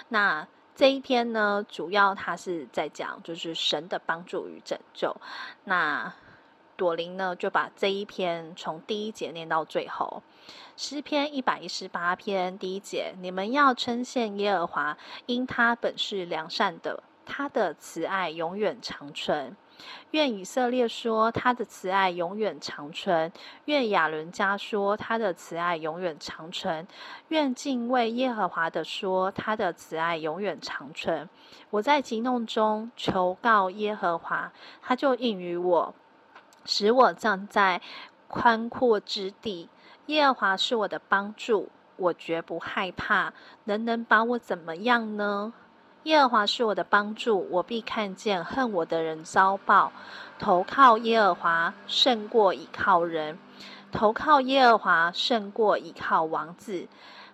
[0.09, 5.15] 那这一篇呢，主要它是在讲就是神的帮助与拯救。
[5.63, 6.13] 那
[6.77, 10.21] 朵琳呢，就把这一篇从第一节念到最后。
[10.77, 19.57] 诗篇一百一十八篇第一节：你们要称谢耶和华，因他本是良善的，他的慈爱永远长存。
[20.11, 23.31] 愿以色列说他的慈爱永远长存，
[23.65, 26.87] 愿亚伦家说他的慈爱永远长存，
[27.27, 31.29] 愿敬畏耶和华的说他的慈爱永远长存。
[31.69, 35.93] 我在急弄中求告耶和华，他就应于我，
[36.65, 37.81] 使我站在
[38.27, 39.69] 宽阔之地。
[40.07, 43.33] 耶和华是我的帮助，我绝不害怕。
[43.65, 45.53] 能能把我怎么样呢？
[46.03, 49.91] 耶和华是我的帮助，我必看见恨我的人遭报。
[50.39, 53.37] 投靠耶和华胜过倚靠人，
[53.91, 56.87] 投靠耶和华胜过倚靠王子。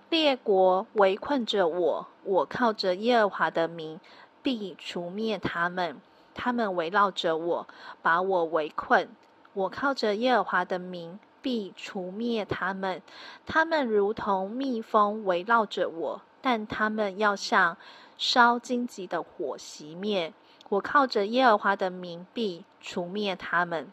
[0.10, 4.00] 列国围困着我，我靠着耶和华的名
[4.42, 5.98] 必除灭他们。
[6.34, 7.68] 他们围绕着我，
[8.02, 9.10] 把我围困。
[9.54, 13.02] 我靠着耶和华的名必除灭他们。
[13.46, 17.76] 他们如同蜜蜂围绕着我，但他们要像。
[18.18, 20.34] 烧荆棘的火熄灭，
[20.70, 23.92] 我靠着耶和华的名必除灭他们。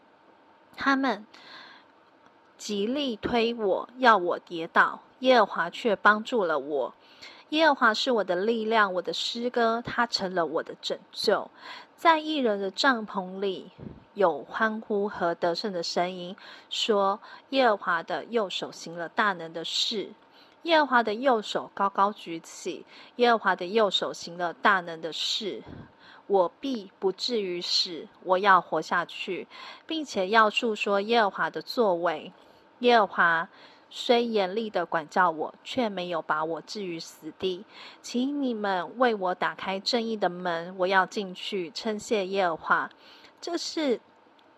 [0.77, 1.27] 他们
[2.57, 6.93] 极力推我，要我跌倒，耶和华却帮助了我。
[7.49, 11.51] 耶和华是我的力量，我的诗歌，他成了我的拯救。
[11.97, 13.71] 在义人的帐篷里
[14.13, 16.33] 有欢呼和得胜的声音，
[16.69, 20.13] 说：耶和华的右手行了大能的事。
[20.63, 22.85] 耶和华的右手高高举起，
[23.17, 25.61] 耶和华的右手行了大能的事，
[26.27, 29.47] 我必不至于死，我要活下去，
[29.85, 32.31] 并且要述说耶和华的作为。
[32.79, 33.49] 耶和华
[33.89, 37.65] 虽严厉的管教我，却没有把我置于死地。
[38.01, 42.89] 请你们为我打开正义的门，我要进去称谢耶和华。
[43.41, 43.99] 这是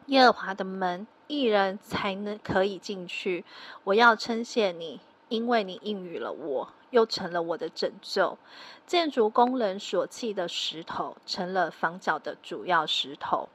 [0.05, 3.43] 耶和华的门，一人才能可以进去。
[3.83, 5.01] 我要称谢你。
[5.29, 8.37] 因为你应允了我，又成了我的拯救。
[8.85, 13.49] 建筑工人所弃的石头，成了房角的主要石头。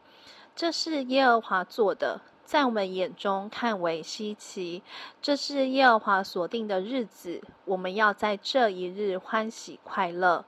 [0.57, 4.83] 这是耶和华做的，在我们眼中看为稀奇。
[5.23, 10.45] 这是耶和华所定的日子，我们要在这一日欢喜快乐。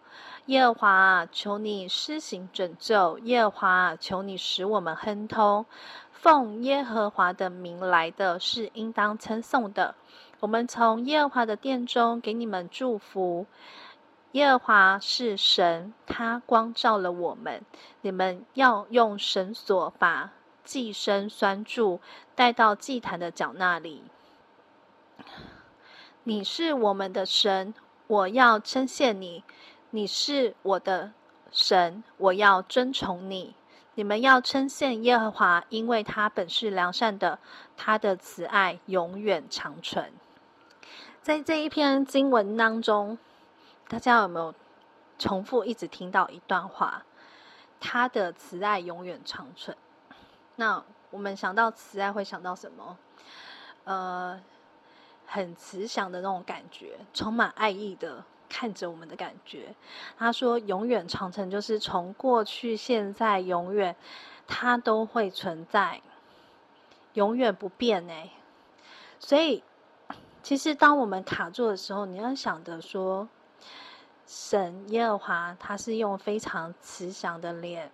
[0.47, 5.65] 耶和华，求你施行拯救；耶和华，求你使我们亨通。
[6.11, 9.95] 奉耶和华的名来的是应当称颂的。
[10.43, 13.47] 我们从耶和华的殿中给你们祝福。
[14.33, 17.63] 耶和华是神，他光照了我们。
[18.01, 20.33] 你们要用绳索把
[20.65, 22.01] 祭牲拴住，
[22.35, 24.03] 带到祭坛的角那里。
[26.25, 27.73] 你是我们的神，
[28.09, 29.45] 我要称谢你。
[29.91, 31.13] 你是我的
[31.53, 33.55] 神，我要尊崇你。
[33.95, 37.39] 你们要称谢耶和华，因为他本是良善的，
[37.77, 40.13] 他的慈爱永远长存。
[41.23, 43.17] 在这一篇经文当中，
[43.87, 44.53] 大家有没有
[45.21, 47.05] 重复一直听到一段话？
[47.79, 49.77] 他的慈爱永远长存。
[50.57, 52.97] 那我们想到慈爱会想到什么？
[53.85, 54.41] 呃，
[55.25, 58.25] 很慈祥的那种感觉，充满爱意的。
[58.49, 59.75] 看着我们的感觉，
[60.19, 63.97] 他说：“永远长存，就是从过去、现在、永远，
[64.47, 66.03] 它都会存在，
[67.15, 68.29] 永远不变。”哎，
[69.19, 69.65] 所以，
[70.43, 73.29] 其实当我们卡住的时候，你要想着说，
[74.27, 77.91] 神耶和华他是用非常慈祥的脸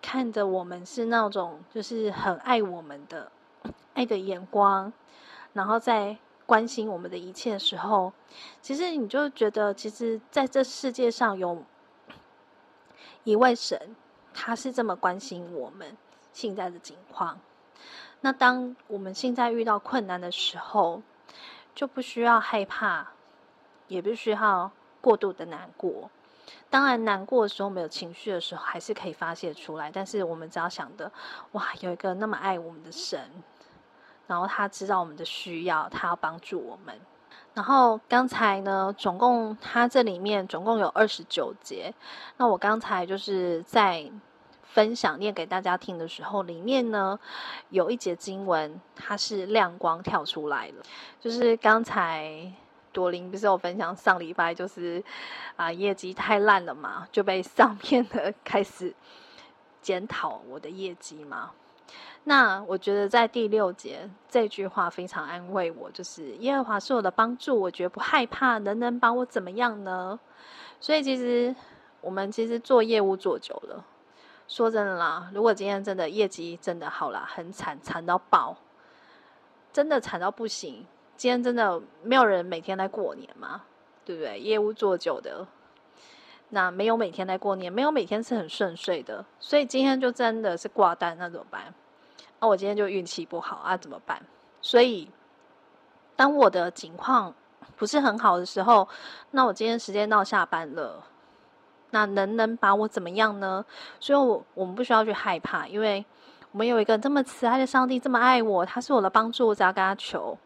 [0.00, 3.30] 看着我们，是那种就是很爱我们的
[3.94, 4.92] 爱的眼光，
[5.52, 6.18] 然后在。
[6.48, 8.10] 关心我们的一切的时候，
[8.62, 11.62] 其实你就觉得，其实在这世界上有
[13.24, 13.94] 一位神，
[14.32, 15.94] 他是这么关心我们
[16.32, 17.38] 现在的情况。
[18.22, 21.02] 那当我们现在遇到困难的时候，
[21.78, 23.06] 就不需要害怕，
[23.86, 24.68] 也不需要
[25.00, 26.10] 过度的难过。
[26.68, 29.88] 当然，难过的时候没有情绪的时候，还是可以发泄出来。
[29.88, 31.12] 但是我们只要想的，
[31.52, 33.30] 哇，有一个那么爱我们的神。
[34.26, 36.98] 然后他知道我们的需要，他要帮助我们。
[37.54, 41.94] 然后刚才呢，总共他这里面总共有二十九节。
[42.38, 44.10] 那我刚才就是在
[44.78, 47.18] 分享念给大家听的时候，里面呢
[47.70, 50.74] 有一节经文，它是亮光跳出来了。
[51.18, 52.52] 就是刚才
[52.92, 55.02] 朵琳不是有分享上礼拜就是
[55.56, 58.94] 啊、呃、业绩太烂了嘛，就被上面的开始
[59.82, 61.50] 检讨我的业绩嘛。
[62.22, 70.20] 那我觉得在第六节这句话非常安慰我，就是耶和华是我的帮助，我绝不害怕，能能把我怎么样呢？
[70.78, 71.52] 所以其实
[72.00, 73.84] 我们其实做业务做久了，
[74.48, 78.56] 说真的啦，如果今天真的业绩真的好啦，很惨惨到爆，
[79.72, 83.62] 真的惨到不行，今天真的没有人每天来过年嘛，
[84.06, 84.40] 对不对？
[84.40, 85.46] 业务做久的，
[86.48, 91.74] 那没有每天来过年，没有每天是很顺遂的，所以今天就真的是挂单，那怎么办？
[92.40, 94.22] 那、我今天就运气不好啊，怎么办？
[94.62, 95.10] 所以，
[96.16, 97.34] 当我的情况
[97.76, 98.88] 不是很好的时候，
[99.32, 101.04] 那我今天时间到下班了，
[101.90, 103.64] 那能能把我怎么样呢？
[104.00, 106.04] 所以我，我们不需要去害怕，因为
[106.52, 110.38] 我们有一个这么慈爱的上帝，这么爱我，他是我的帮助，我只要跟他求，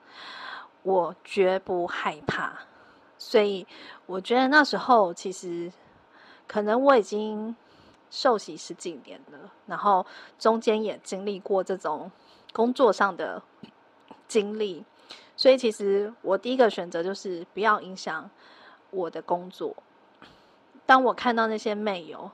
[0.83, 2.53] 我绝不害怕。
[3.19, 3.67] 所以，
[4.07, 5.73] 我觉得那时候其实
[6.47, 7.55] 可能我已经。
[8.15, 10.05] 受洗十几年了，然后
[10.39, 12.13] 中间也经历过这种
[12.53, 13.43] 工作上的
[14.29, 14.85] 经历，
[15.35, 18.29] 所以其实我第一个选择就是不要影响
[18.91, 19.75] 我的工作。
[20.87, 22.31] 当我看到那些妹友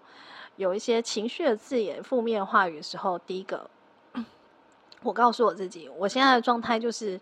[0.56, 3.68] 有一些情绪的字眼、负面话语的时候，第一个
[5.02, 7.20] 我告诉我自己，我现在的状态就是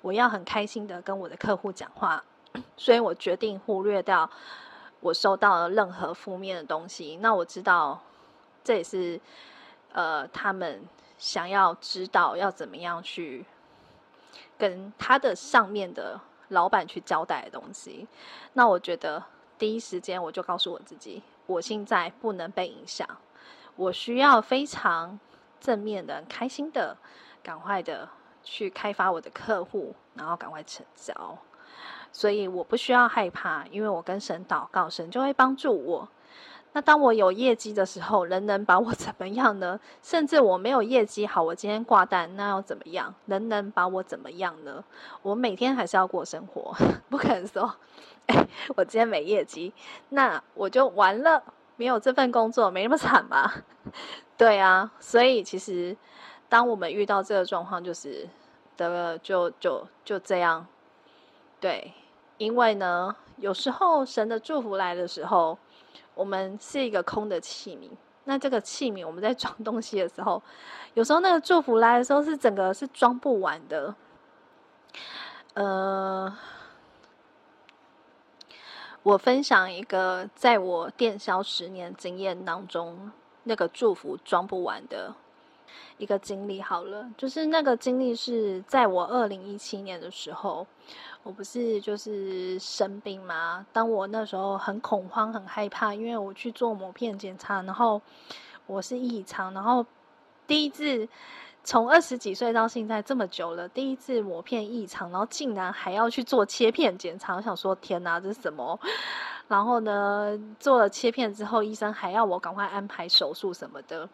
[0.00, 2.22] 我要很开心的跟我的客户讲话，
[2.76, 4.28] 所以我决定忽略掉。
[5.00, 8.00] 我收到任何负面的东西，那我知道，
[8.62, 9.20] 这也是
[9.92, 10.80] 呃他们
[11.18, 13.44] 想要知道要怎么样去
[14.56, 18.06] 跟他的上面的老板去交代的东西。
[18.52, 19.20] 那我觉得
[19.62, 23.08] 第一时间我就告诉我自己，我现在不能被影响，
[23.76, 25.20] 我需要非常
[25.60, 26.96] 正面的、开心的、
[27.44, 28.08] 赶快的
[28.42, 31.38] 去开发我的客户，然后赶快成交。
[32.10, 36.08] 所以我不需要害怕，因为我跟神祷告，神就会帮助我。
[36.74, 39.78] 那当我有业绩的时候，人能把我怎么样呢？
[40.02, 43.14] 甚至我没有业绩好，我今天挂单，那要怎么样？
[43.26, 44.82] 人能把我怎么样呢？
[45.22, 46.74] 我每天还是要过生活，
[47.10, 47.74] 不可能说，
[48.26, 49.72] 哎，我今天没业绩，
[50.08, 51.42] 那我就完了，
[51.76, 53.52] 没有这份工作，没那么惨吧？
[54.38, 55.96] 对啊，所以其实
[56.48, 58.28] 当我们遇到这个状况，就是
[58.76, 60.66] 得了，就就就这样，
[61.60, 61.92] 对。
[62.38, 65.56] 因为呢，有时候神的祝福来的时候，
[66.14, 67.90] 我们是一个空的器皿，
[68.24, 70.42] 那这个器皿，我们在装东西的时候，
[70.94, 73.94] 有时候那个祝福来的时候，是整个是装不完的。
[75.54, 76.36] 呃，
[79.02, 83.10] 我分享一个在我电销十年经验当中，
[83.44, 85.14] 那个祝福装不完的
[85.98, 86.60] 一个经历。
[86.60, 90.66] 好了，就是那个经历是在我二零一七年的时候。
[91.24, 93.64] 我不是就是生病吗？
[93.72, 98.02] 当我那时候很恐慌、很害怕，因为我去做抹片检查，然后
[98.66, 99.86] 我是异常，然后
[100.48, 101.08] 第一次
[101.62, 108.76] 从二十几岁到现在这么久了，第一次抹片异常，然后竟然还要去做切片检查，我想说天哪，这是什么？
[109.46, 114.08] 然后呢，做了切片之后，医生还要我赶快安排手术什么的，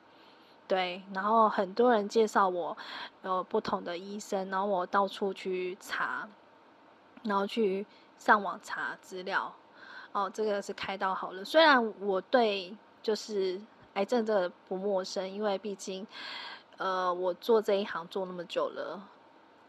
[0.69, 2.77] 对，然后很多人介绍我
[3.25, 6.29] 有不同的医生，然后我到处去查。
[7.25, 7.85] 然后去
[8.17, 9.53] 上网查资料，
[10.13, 11.45] 哦，这个是开刀好了。
[11.45, 13.61] 虽然我对就是
[13.95, 16.07] 癌症这不陌生，因为毕竟，
[16.77, 19.03] 呃，我做这一行做那么久了，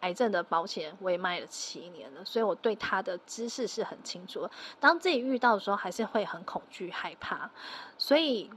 [0.02, 4.52] 癌症的保险我也卖了七年了，所以我对它的知识是很清楚的。
[4.80, 7.50] 当自己遇到的时候，还是会很恐惧害怕。
[7.97, 8.50] 所以，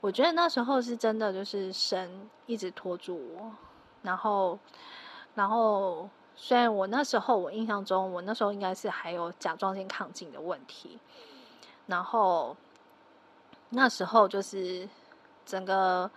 [0.00, 3.52] 我觉得那时候是真的，就是神一直拖住我，
[4.02, 4.58] 然后，
[5.34, 6.08] 然后。
[6.40, 10.96] 虽然我那时候，我印象中，我那时候应该是还有甲状腺亢进的问题，
[11.86, 12.56] 然后
[13.70, 14.88] 那时候就是
[15.44, 16.08] 整个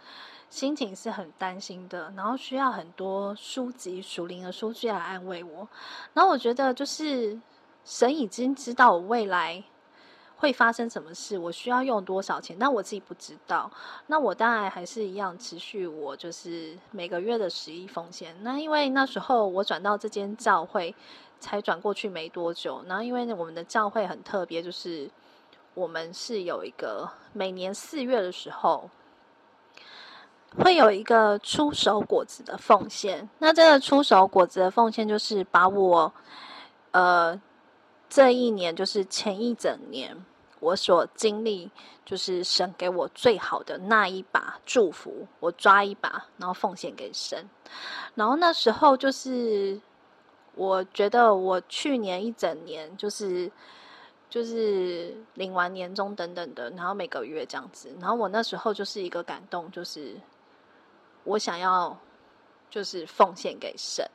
[0.47, 5.67] 心情是很担心的，然后需要很多书籍、属灵的书籍来安慰我。
[6.13, 7.41] 然后我觉得，就是
[7.83, 9.63] 神已经知道我未来。
[10.41, 11.37] 会发生什么事？
[11.37, 12.57] 我需要用多少钱？
[12.59, 13.69] 但我自己不知道。
[14.07, 18.35] 那我当然还是一样持续，我就是每个月的十一奉献。
[18.41, 20.95] 那因为那时候我转到这间教会，
[21.39, 22.83] 才转过去没多久。
[22.87, 25.07] 然后因为我们的教会很特别，就是
[25.75, 28.89] 我们是有一个每年四月的时候，
[30.57, 33.29] 会有一个出手果子的奉献。
[33.37, 36.11] 那这个出手果子的奉献，就是把我
[36.89, 37.39] 呃
[38.09, 40.17] 这一年，就是前一整年。
[40.61, 41.71] 我所经历，
[42.05, 47.49] 就是神给我最好的那一把祝福，我抓一把，然后奉献给神。
[48.13, 49.81] 然后那时候就是，
[50.53, 53.51] 我觉得我去年一整年，就是
[54.29, 57.91] 就是领完年终等等的，然后每个月这样子。
[57.99, 60.15] 然后我那时候就是一个感动，就是
[61.23, 61.97] 我想要
[62.69, 64.07] 就是奉献给神，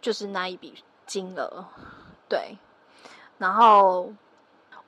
[0.00, 1.62] 就是那一笔金额，
[2.26, 2.56] 对，
[3.36, 4.10] 然后。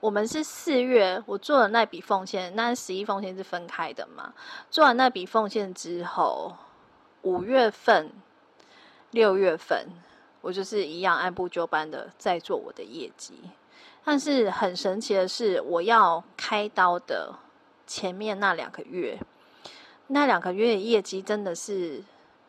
[0.03, 4.35] 我们是四月，我做了那笔奉献，那十一奉献是分开的嘛？
[4.69, 6.57] 做完那笔奉献之后，
[7.23, 8.11] 五月份、
[9.13, 9.87] 六月份，
[10.41, 13.35] 我就是一样按部就班的在做我的业绩。
[14.03, 17.37] 但是很神奇的是，我要开刀的
[17.87, 19.21] 前面那两个月，
[20.09, 22.03] 那两个月的业绩真的是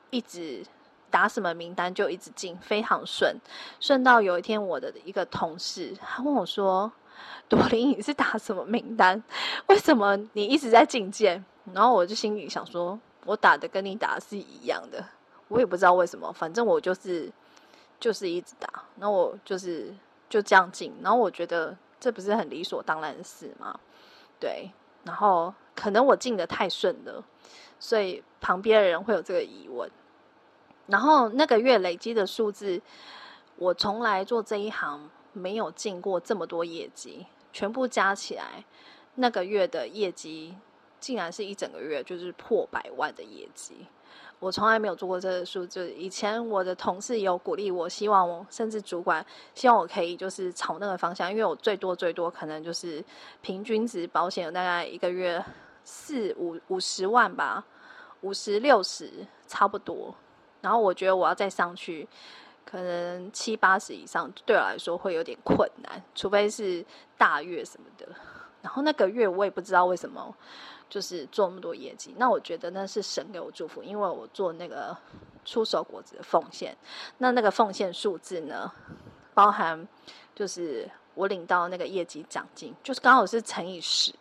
[0.09, 0.65] 一直
[1.11, 3.37] 打什么名单就一直进，非常顺，
[3.79, 6.91] 顺到有一天我的一个同事他问我说。
[7.49, 9.21] 朵琳，你是打什么名单？
[9.67, 11.43] 为什么你一直在进件？
[11.73, 15.05] 然后我就心里想说，我打的跟你打的是一样的，
[15.47, 17.31] 我也不知道为什么，反正我就是
[17.99, 19.93] 就是一直打，然后我就是
[20.29, 23.79] 就这样进，然后我觉得这不是很理所当然的事吗？
[24.39, 24.71] 对，
[25.03, 27.23] 然后可能我进的太顺了，
[27.79, 29.89] 所以旁边的人会有这个疑问。
[30.87, 32.81] 然后那个月累积的数字，
[33.55, 35.09] 我从来做这一行。
[35.33, 38.63] 没有进过这么多业绩，全部加起来，
[39.15, 40.55] 那个月的业绩
[40.99, 43.85] 竟然是一整个月就是破百万的业绩。
[44.39, 45.89] 我从来没有做过这个数字。
[45.93, 49.25] 以前我的同事有鼓励我，希望我甚至主管
[49.55, 53.03] 希望我可以就是朝那个方向，因为我最多最多可能就是
[53.41, 55.43] 平均值保险有大概一个月
[55.85, 57.65] 四五五十万吧，
[58.21, 60.13] 五十六十差不多。
[60.59, 62.07] 然后我觉得我要再上去。
[62.65, 66.83] 可能七八十以上对我来说会有点困难，除非是
[67.17, 68.07] 大月什么的。
[68.61, 70.33] 然后那个月我也不知道为什么，
[70.89, 72.15] 就是做那么多业绩。
[72.17, 74.95] 那我觉得那是神给我祝福，因为我做那个
[75.43, 76.75] 出手果子的奉献。
[77.17, 78.71] 那那个奉献数字呢，
[79.33, 79.85] 包含
[80.33, 84.13] 就是我领到那个业绩奖金，就是刚好是乘以十。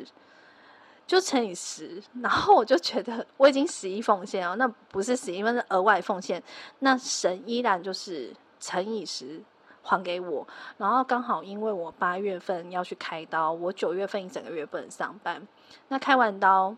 [1.07, 6.43] 就乘以十，然后我就觉得我已经十一奉献了，那不是十一分是额外奉献，
[6.79, 9.43] 那神依然就是乘以十
[9.83, 10.47] 还给我。
[10.79, 15.47] 然后刚好因为我八月份要去开刀，我九月份一整个月不能上班。
[15.89, 16.75] 那开完刀，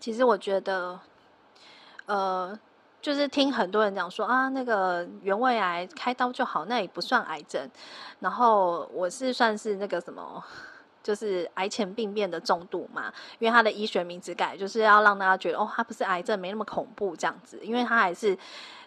[0.00, 0.98] 其实我觉得，
[2.06, 2.58] 呃，
[3.00, 7.70] 就是听很多人讲说啊，那个原位癌开刀就好，那也不算癌症。
[8.18, 10.42] 然后我是算是那个什么。
[11.08, 18.36] 就是癌前病变的重度嘛，因为他的医学名字改，就是要让大家觉得哦，他不是癌症，没那么恐怖这样子，因为他还是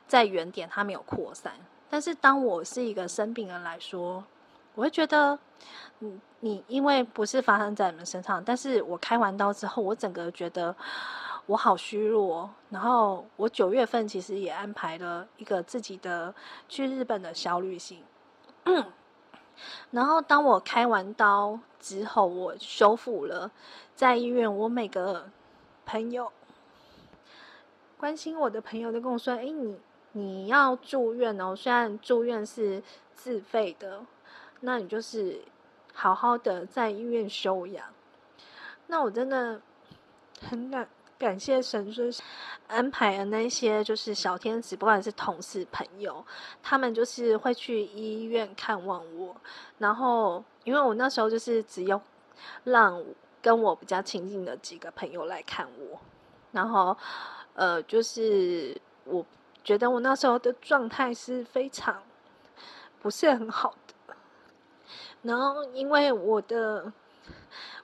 [0.07, 1.51] 在原点，他没有扩散。
[1.89, 4.24] 但是当我是一个生病人来说，
[4.76, 5.39] 我会觉得，
[5.97, 10.76] 你你因为不是发生在你们身上，但是我开完刀之后，我整个觉得
[11.47, 12.47] 我好虚弱。
[12.69, 16.32] 然后我九月份其实也安排了一个自己的
[16.69, 18.03] 去日本的小旅行。
[19.91, 23.51] 然后当我开完刀之后，我修复了，
[23.95, 25.30] 在医院，我每个
[25.86, 26.32] 朋友
[27.97, 29.80] 关心我的朋友都跟我说：“哎，你
[30.14, 32.82] 你要住院哦，虽然住院是
[33.16, 34.05] 自费的。”
[34.64, 35.41] 那你就是
[35.91, 37.88] 好好的在医院休养。
[38.86, 39.59] 那我真的
[40.47, 40.88] 很感
[41.22, 42.03] 感谢神说
[42.67, 46.26] 安排了那些就是小天使，不管是同事朋友，
[46.63, 49.36] 他们就是会去医院看望我。
[49.78, 52.01] 然后因为我那时候就是只有
[52.63, 53.03] 让
[53.39, 55.99] 跟我比较亲近的几个朋友来看我，
[56.51, 56.97] 然后
[57.53, 59.24] 呃，就是我
[59.63, 62.01] 觉得我那时候的状态是非常
[62.99, 64.15] 不是很好的。
[65.22, 66.91] 然后，因为我的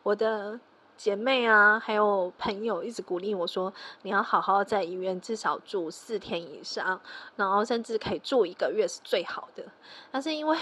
[0.02, 0.60] 我的
[0.98, 3.72] 姐妹啊，还有朋友一直鼓励我说，
[4.02, 7.00] 你要好好在医院至少住四天以上，
[7.36, 9.64] 然后甚至可以住一个月是最好的。
[10.12, 10.58] 但是因为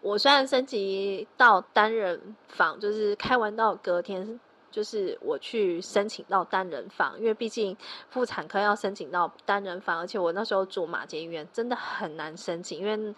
[0.00, 4.40] 我虽然升级到单人房，就是开完到隔天，
[4.70, 7.76] 就是我去申请到单人房，因为毕竟
[8.08, 13.14] 妇产科要申请到单人房，而且我那时候住马偕医院真的很难申请，因为。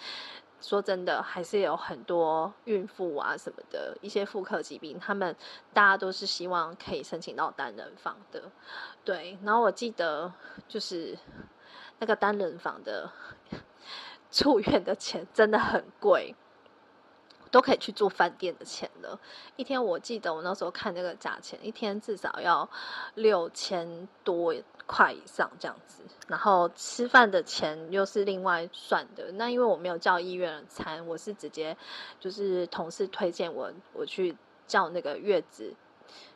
[0.62, 5.36] 说真的，还是有很多孕妇啊什么的一些妇科疾病，他们
[5.74, 8.44] 大家都是希望可以申请到单人房的，
[9.04, 9.36] 对。
[9.42, 10.32] 然后我记得
[10.68, 11.18] 就是
[11.98, 13.10] 那个单人房的
[14.30, 16.34] 住院的钱真的很贵。
[17.52, 19.20] 都可以去做饭店的钱了，
[19.56, 22.68] 一天我记得我那时候看那个价钱，一天至少要
[23.14, 24.54] 六千多
[24.86, 29.30] 块以上这样子，然后吃饭的钱又是另外算的。
[29.32, 31.76] 那因为我没有叫医院的餐，我是直接
[32.18, 34.34] 就是同事推荐我，我去
[34.66, 35.74] 叫那个月子。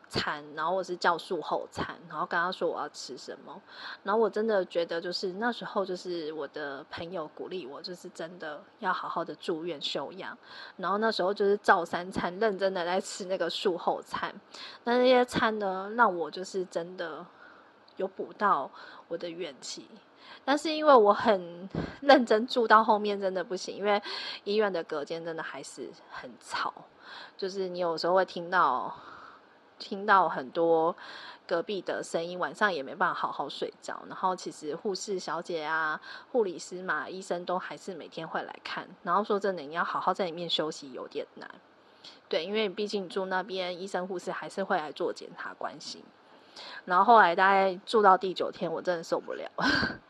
[0.09, 3.61] 餐，然后我是叫术后餐，然后跟他说我要吃什么，
[4.04, 10.36] 然后我真的觉得就是那时候就是我的朋友鼓励我，就是真的要好好的住院休养，
[10.76, 14.32] 然后那时候就是照三餐认真的在吃那个术后餐，
[14.84, 17.26] 那那些餐呢让我就是真的
[17.96, 18.70] 有补到
[19.09, 19.88] 我的元气，
[20.44, 21.68] 但是因为我很
[22.00, 24.00] 认真住到后面真的不行，因为
[24.44, 26.72] 医院的隔间真的还是很吵，
[27.36, 28.94] 就是你有时候会听到。
[29.79, 30.97] 听到很多
[31.47, 34.03] 隔壁的声音，晚上也没办法好好睡觉。
[34.09, 36.01] 然后其实护士小姐啊、
[36.33, 38.89] 护理师嘛、医生都还是每天会来看。
[39.03, 41.51] 然后说真的，你要好好在里面休息有点难。
[42.29, 46.03] 对，因为毕竟住那边，医生护士还是会来做检查关心。
[46.85, 49.51] 然后后来大概住到第九天，我真的受不了，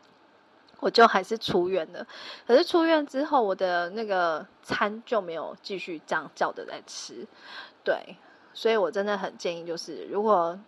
[0.79, 2.07] 我就还是出院了。
[2.47, 7.27] 可是出院之后，我的那个餐就没有继续这样叫着在吃。
[7.83, 8.15] 对。
[8.57, 10.59] 所以，我真的很建议，就是如果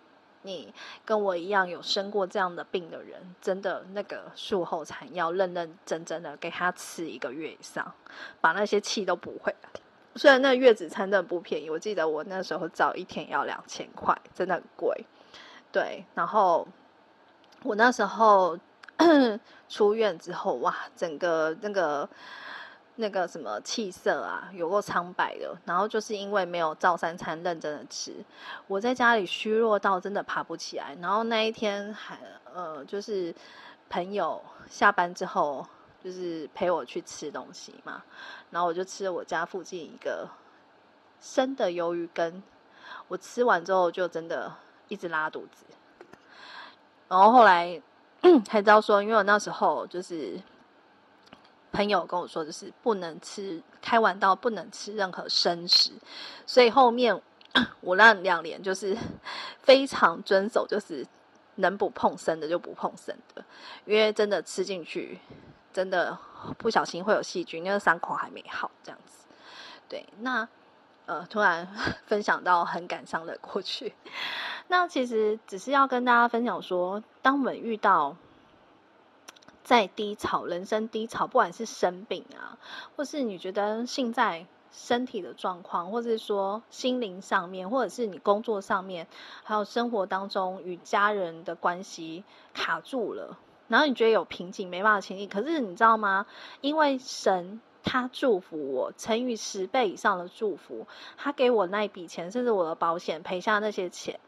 [0.44, 0.72] 你
[1.04, 7.92] 跟我一样有生过这样的病的人，真的那个术后餐要认认真真的给他吃一个月以上，
[8.40, 9.70] 把那些气都补回来。
[10.16, 15.04] 虽然那月子餐真的不便宜，我记得我那时候早一天要两千块，真的很贵。
[15.72, 16.68] 对，然后
[17.64, 18.56] 我那时候
[19.68, 22.08] 出院之后，哇，整个那个。
[23.02, 25.56] 那个什么气色啊，有够苍白的。
[25.64, 28.14] 然后就是因为没有照三餐认真的吃，
[28.68, 30.94] 我在家里虚弱到真的爬不起来。
[31.02, 32.20] 然后那一天还
[32.54, 33.34] 呃，就是
[33.90, 35.66] 朋友下班之后，
[36.04, 38.04] 就是陪我去吃东西嘛。
[38.52, 40.28] 然后我就吃了我家附近一个
[41.22, 42.44] 生的鱿鱼羹，
[43.08, 44.52] 我吃完之后就真的
[44.90, 45.64] 一直拉肚子。
[47.08, 47.82] 然后后来
[48.44, 50.38] 才知道说，因为我那时候就是。
[51.80, 55.92] 朋友跟我说，就是不能吃，开完刀不能吃任何生食，
[56.46, 57.22] 所以后面
[57.80, 58.98] 我那两年就是
[59.62, 61.08] 非常遵守，就是
[61.56, 63.42] 能不碰生的就不碰生的，
[63.86, 65.22] 因为真的吃进去，
[65.72, 66.18] 真的
[66.58, 69.26] 不小心会有细菌，因为伤口还没好这样子。
[69.88, 70.46] 对，那
[71.06, 71.66] 呃，突然
[72.06, 73.96] 分享到很感伤的过去，
[74.68, 78.18] 那其实只是要跟大家分享说，当我们遇到。
[79.70, 82.58] 在低潮，人生低潮，不管是生病啊，
[82.96, 89.06] 或是你觉得现在身体的状况，或是说心灵上面，或者是你工作上面，
[89.44, 96.26] 还有生活当中与家人的关系卡住了，然后你觉得有瓶颈，没办法前进，可是你知道吗？
[96.62, 104.20] 因为神他祝福我，乘以十倍以上的祝福，他给我那一笔钱，甚至我的保险赔下那些钱，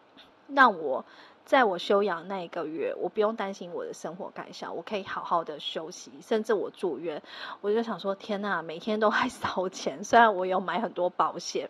[0.50, 1.04] 让我。
[1.46, 7.22] 在我休养那一个月，我不用担心我的生活开销，我可以好好的休息，甚至我住院，
[7.60, 10.04] 我就想说，天呐，每天都还烧钱。
[10.04, 11.70] 虽然我有买很多保险，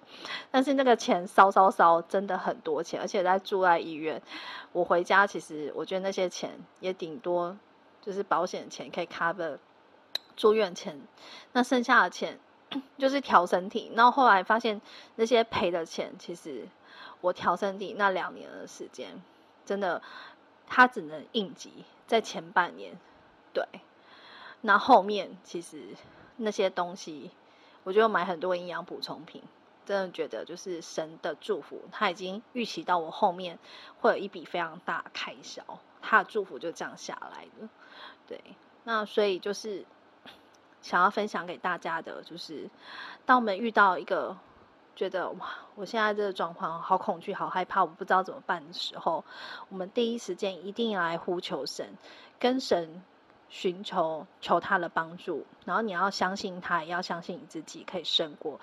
[0.51, 4.21] 但是那个钱烧烧烧，真的很多钱，而且在住在医院，
[4.71, 7.57] 我回家其实我觉得那些钱也顶多
[8.01, 9.57] 就是保险钱可以 cover
[10.35, 11.01] 住院钱，
[11.53, 12.39] 那剩下的钱
[12.99, 13.91] 就是调身体。
[13.95, 14.79] 然后后来发现
[15.15, 16.67] 那些赔的钱，其实
[17.21, 19.21] 我调身体那两年的时间。
[19.71, 20.01] 真的，
[20.67, 22.99] 他只能应急在前半年，
[23.53, 23.65] 对。
[24.59, 25.95] 那后面其实
[26.35, 27.31] 那些东西，
[27.85, 29.41] 我就买很多营养补充品。
[29.85, 33.59] 真的觉得就是神的祝福，他已经预期到我后面
[34.01, 35.63] 会有一笔非常大开销，
[36.01, 37.69] 他的祝福就这样下来的。
[38.27, 38.43] 对，
[38.83, 39.85] 那所以就是
[40.83, 42.69] 想要分享给大家的，就是
[43.25, 44.35] 当我们遇到一个。
[44.95, 49.23] 觉得哇，我现在这个状况好恐惧、好害怕，我不知道怎么办的时候，
[49.69, 51.97] 我们第一时间一定要来呼求神，
[52.39, 53.01] 跟神
[53.49, 55.45] 寻求求他的帮助。
[55.65, 58.59] 然后你要相信他，也要相信你自己可以胜过。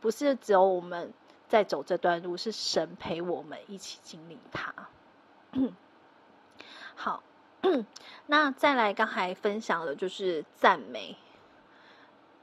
[0.00, 1.12] 不是只有我们
[1.48, 4.74] 在走这段路，是神陪我们一起经历它。
[6.94, 7.22] 好，
[8.26, 11.16] 那再来刚才分享的就是赞美，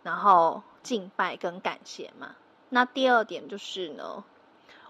[0.02, 2.36] 然后敬拜跟感谢嘛。
[2.70, 4.24] 那第二点就是呢，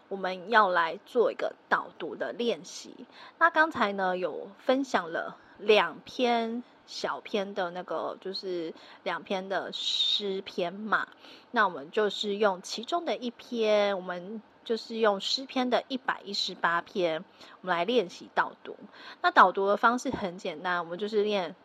[0.07, 2.93] 我们要来做一个导读的练习。
[3.37, 8.73] 那刚才呢有分享了两篇小篇的那个，就是
[9.03, 11.07] 两篇的诗篇嘛。
[11.51, 17.23] 那我们就是用其中的一篇，我们就是用诗篇的一百一十八篇，
[17.61, 18.75] 我们来练习导读。
[19.21, 21.55] 那导读的方式很简单，我们就是念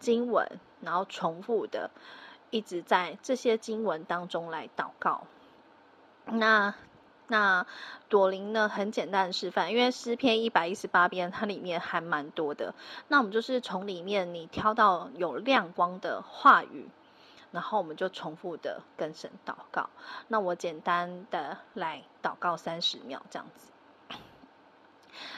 [0.00, 1.90] 经文，然后重复的
[2.50, 5.24] 一直在这些经文当中来祷告。
[6.32, 6.74] 那
[7.26, 7.66] 那
[8.08, 8.68] 朵琳呢？
[8.68, 12.74] 很简单的示范，因为诗篇一百一十八篇，它里面还蛮多的。
[13.08, 16.88] 那我们就是从里面你挑到有亮光的话语，
[17.50, 19.90] 然后我们就重复的跟神祷告。
[20.28, 23.70] 那我简单的来祷告三十秒，这样子。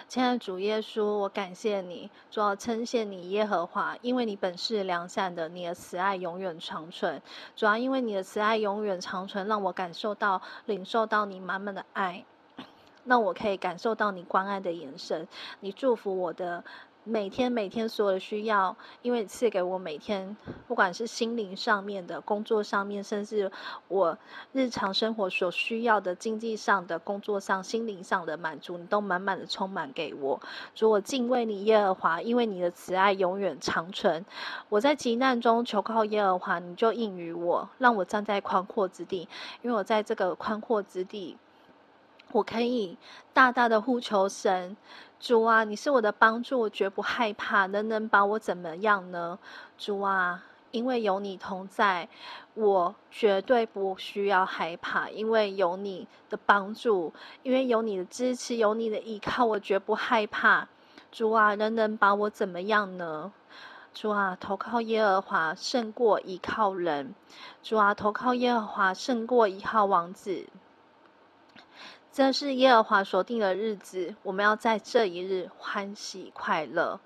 [0.08, 7.20] 亲爱的主耶稣，我感谢你，主要称谢你耶和华，因为你本是良善的，你的慈爱永远长存。
[7.54, 12.24] 主要因为你的慈爱永远长存，让我感受到、领受到你满满的爱，
[13.04, 15.26] 让我可以感受到你关爱的眼神，
[15.60, 16.64] 你祝福我的。
[17.04, 20.36] 每天每天所有的需要，因为赐给我每天，
[20.68, 23.50] 不管是心灵上面的、工作上面，甚至
[23.88, 24.16] 我
[24.52, 30.38] 日常生活所需要的、经济上的、工作上、心灵上的满足，你都满满的充满给我。
[30.74, 34.24] 主，我敬畏你耶和华，因为你的慈爱永远长存。
[34.68, 39.26] 我在急难中求靠耶和华，你就应于我，让我站在宽阔之地，
[39.62, 41.38] 因为我在这个宽阔之地。
[42.32, 42.96] 我可以
[43.32, 44.76] 大大的呼求神，
[45.18, 49.38] 主啊，你是我的帮助，我绝不害怕，能能把我怎么样呢？
[49.76, 52.08] 主啊，因为有你同在，
[52.54, 57.12] 我绝对不需要害怕，因为有你的帮助，
[57.42, 60.68] 因为有你的支持，有你的依靠，我绝不害怕。
[61.10, 63.32] 主啊，人能把我怎么样呢？
[63.92, 67.12] 主啊，投靠耶和华胜过依靠人，
[67.60, 70.46] 主啊，投靠耶和华胜过依靠王子。
[72.12, 76.98] 这是耶和华所定的日子，我们要在这一日欢喜快乐。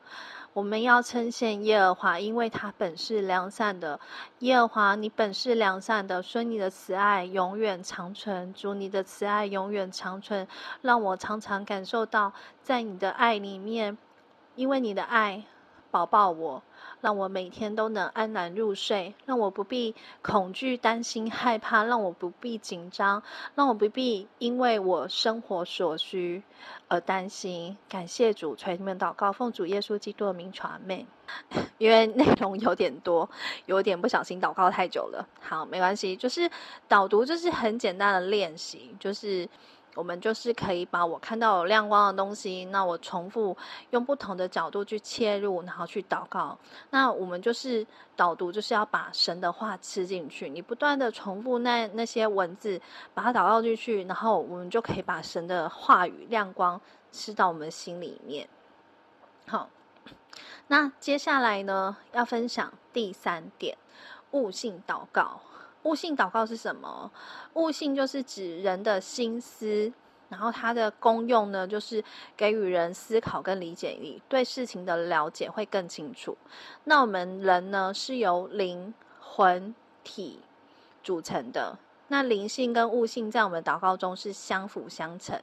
[0.54, 4.00] 我们要称谢耶和华，因为他本是良善的。
[4.38, 8.54] 耶和华，你本是良善的，所以你的慈爱永远长存。
[8.54, 10.48] 主，你的慈爱永远长存，
[10.80, 12.32] 让我常常感受到
[12.62, 13.98] 在你的爱里面，
[14.54, 15.44] 因为你的爱。
[15.90, 16.60] 宝宝我，
[17.04, 23.22] 让我每天都能安然入睡，让我不必恐惧、担心、害怕，让我不必紧张，
[23.54, 26.42] 让我不必因为我生活所需
[26.88, 27.76] 而担心。
[27.90, 31.06] 感谢主，垂听祷告，奉主耶稣基督的名传妹，
[31.76, 33.28] 因为内容有点多，
[33.66, 35.28] 有点不小心祷告太久了。
[35.42, 36.50] 好，没关系，就是
[36.88, 39.46] 导读，就是很简单的练习，就是。
[39.94, 43.56] 我们就是可以把我看到有亮光的东西，那我重复
[43.90, 46.58] 用不同的角度去切入，然后去祷告。
[46.90, 47.86] 那我们就是
[48.16, 50.48] 导读，就是要把神的话吃进去。
[50.48, 52.80] 你不断的重复那那些文字，
[53.14, 56.80] 把它祷告进去，然后我们就可以把神的话语亮光
[57.12, 58.48] 吃到我们心里面。
[59.46, 59.68] 好，
[60.66, 63.76] 那接下来呢，要分享第三点，
[64.32, 65.40] 悟性祷告。
[65.84, 67.10] 悟性祷告是什么？
[67.54, 69.90] 悟性就是指人的心思，
[70.28, 72.02] 然后它的功用呢，就是
[72.36, 76.36] 给予人思考跟理解力，对事情的了解会更清楚。
[76.84, 80.40] 那我们人呢，是由灵、魂、体
[81.02, 81.78] 组成的。
[82.08, 85.40] 那灵性跟悟性在我们祷告中是相辅相成。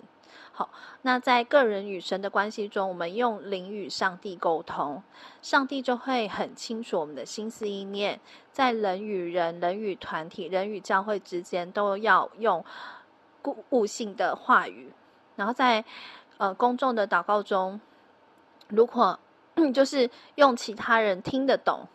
[0.53, 0.69] 好，
[1.01, 5.01] 那在个人与神的关系中，我们用灵与上帝沟通，
[5.41, 8.19] 上帝就会很清楚我们的心思意念。
[8.51, 12.63] 在人与人、人与团体、人与教会之间，都要用
[13.45, 14.91] 悟悟性的话语。
[15.37, 15.83] 然后在
[16.37, 17.79] 呃公众的祷告中，
[18.67, 19.17] 如果
[19.73, 21.87] 就是用其他人听得懂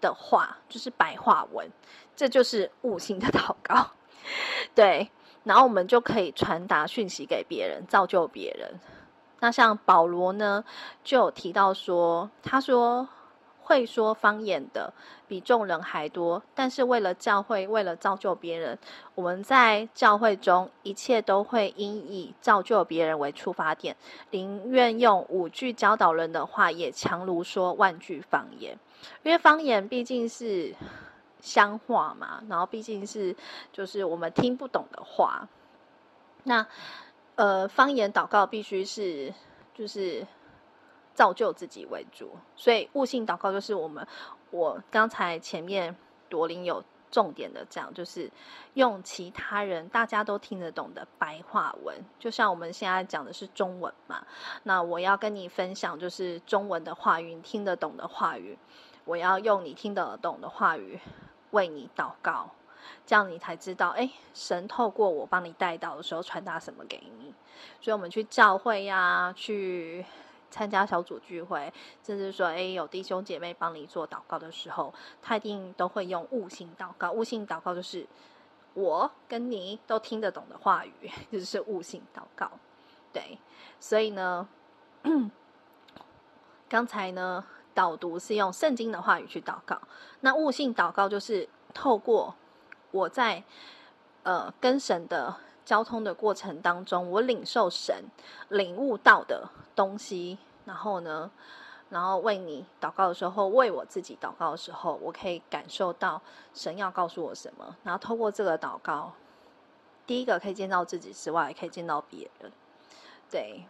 [0.00, 1.68] 的话，就是白话文，
[2.14, 3.92] 这就是悟性的 祷告。
[4.74, 5.10] 对。
[5.48, 8.78] 然后我们就可以传达讯息给别人，造就别人。
[9.40, 10.62] 那像保罗呢，
[11.02, 13.08] 就有提到说，他说
[13.62, 14.92] 会说方言的
[15.26, 18.78] 比众人还多，但是为了教会，为了造就别人，
[19.14, 23.96] 我们在教会中一切都会因以造就别人为出发点，
[24.32, 28.78] 宁愿用五句教导人的话，也强如说万句方言，
[29.22, 30.74] 因为方言毕竟是。
[31.40, 33.34] 乡话嘛，然后毕竟是
[33.72, 35.48] 就是我们听不懂的话，
[36.44, 36.66] 那
[37.36, 39.32] 呃方言祷告必须是
[39.74, 40.26] 就是
[41.14, 44.06] 造就自己为主，所以悟性祷告就是我们
[44.50, 45.96] 我刚才前面
[46.28, 48.30] 朵琳有重点的讲，就是
[48.74, 54.26] 用其他人大家都听得懂的白话文，就像我们现在讲的是中文嘛，
[54.64, 58.58] 那我要跟你分享就是中文的话语，你听得懂的话语，
[59.04, 61.00] 我要用你听得懂的话语。
[61.50, 62.50] 为你祷告，
[63.06, 67.34] 这样你才知道，哎，神透过我帮你带到的时候传达什么给你。
[67.80, 70.04] 所以，我们去教会呀、去
[70.50, 71.72] 参加小组聚会，
[72.04, 74.92] 甚至说，哎，有弟兄姐妹帮你做祷告的时候，
[75.22, 77.10] 他一定都会用悟性祷告。
[77.10, 78.06] 悟性祷告就是
[78.74, 82.50] 我跟你都听得懂的话语， 就是悟性祷告。
[83.12, 83.38] 对，
[83.80, 84.48] 所以呢，
[86.68, 87.44] 刚才呢。
[87.78, 89.80] 导读是用圣经的话语去祷告，
[90.18, 92.34] 那悟性祷告就是透过
[92.90, 93.44] 我在
[94.24, 95.32] 呃跟神的
[95.64, 98.06] 交通的过程当中，我领受神
[98.48, 101.30] 领悟到的东西，然后呢，
[101.88, 106.20] 然后为你祷告的时候，为我自己祷告的时候，我可以感受到
[106.52, 109.12] 神要告诉我什么，然后透过这个祷告，
[110.04, 112.50] 第一个可以见到自己之外，也可以见到别人，
[113.30, 113.62] 对。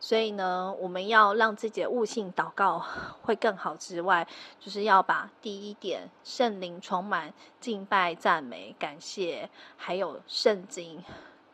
[0.00, 2.84] 所以呢，我们要让自己的悟性祷告
[3.22, 4.26] 会更好之外，
[4.60, 11.02] 就是要把第一点圣灵充满、敬拜、赞美、感谢，还有圣经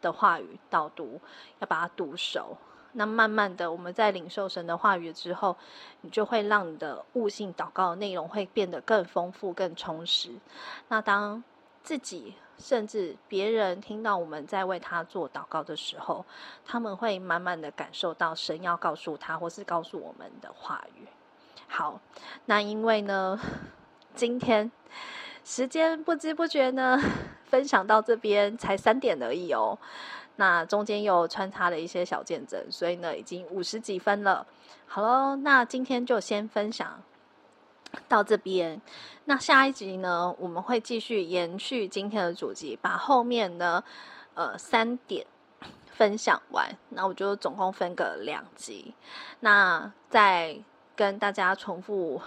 [0.01, 1.21] 的话语导读，
[1.61, 2.57] 要把它读熟。
[2.93, 5.57] 那慢慢的，我们在领受神的话语之后，
[6.01, 10.31] 你就会让你的悟性祷告的内容会变得更丰富、更充实。
[10.89, 11.45] 那当
[11.85, 12.35] 自己。
[12.61, 16.25] 甚至别人听到我们在为他做祷告的时候，
[16.65, 21.09] 他们会慢慢的感受到神要告诉他，或是告诉我们的话语。
[21.67, 22.01] 好，
[22.45, 23.41] 那因为呢，
[24.15, 24.71] 今天
[25.45, 27.01] 时间不知不觉呢，
[27.47, 29.79] 分享到这边才三点而已哦。
[30.37, 34.47] 那中间又穿插了一些小见证，所以呢，已经五十几分了。
[34.87, 37.03] 好喽，那今天就先分享。
[38.09, 38.81] 到这边，
[39.25, 43.83] 那下一集呢，我们会继续延续今天的主题，把后面呢，
[44.35, 45.27] 呃，三点
[45.91, 46.77] 分享完。
[46.91, 48.95] 那我就总共分个两集，
[49.41, 50.57] 那再
[50.95, 52.21] 跟大家重复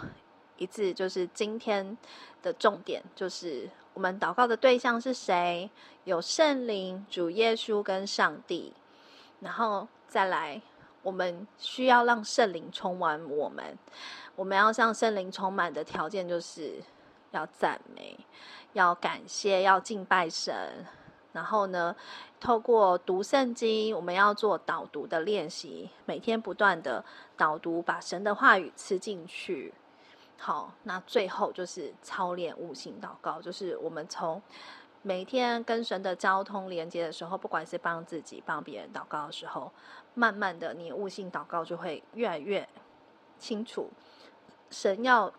[0.58, 1.98] 一次，就是今天
[2.42, 5.70] 的重点，就是我们祷告的对象是谁？
[6.04, 8.74] 有圣灵、主耶稣跟上帝，
[9.40, 10.62] 然后再来，
[11.04, 13.78] 我们需要让圣灵充满我们。
[14.36, 16.82] 我们要让圣灵充满的条件，就是
[17.30, 18.18] 要赞美、
[18.74, 20.86] 要感谢、要敬拜神。
[21.34, 21.96] 然后呢，
[22.40, 27.04] 透过读圣经，我们要做导读的练习，每天不断的
[27.36, 29.74] 导读，把神的话语吃进去。
[30.38, 34.42] 好，那最后就是操练悟性祷告，就是我们从
[35.04, 39.72] 每天跟神的交通连接的时候，不管是帮自己、帮别人祷告的时候，
[40.14, 42.68] 慢慢的，你悟性祷告就会越来越
[43.38, 43.92] 清楚。
[44.72, 45.32] 神要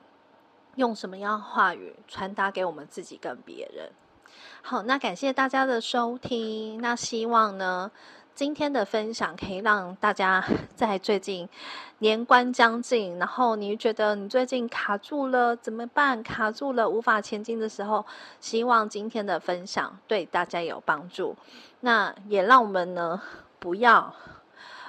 [0.76, 3.90] 用什么样的话语传达给我们自己跟别人？
[4.62, 6.80] 好，那感谢大家的收听。
[6.80, 7.90] 那希望呢，
[8.34, 11.48] 今天的分享可以让大家 在最近
[11.98, 16.20] 年关将近，然后你觉得你最近卡住了怎么办？
[16.20, 18.04] 卡住了无法前进的时候，
[18.40, 21.36] 希望今天的分享对大家有帮助。
[21.80, 23.22] 那也让我们呢
[23.60, 24.12] 不要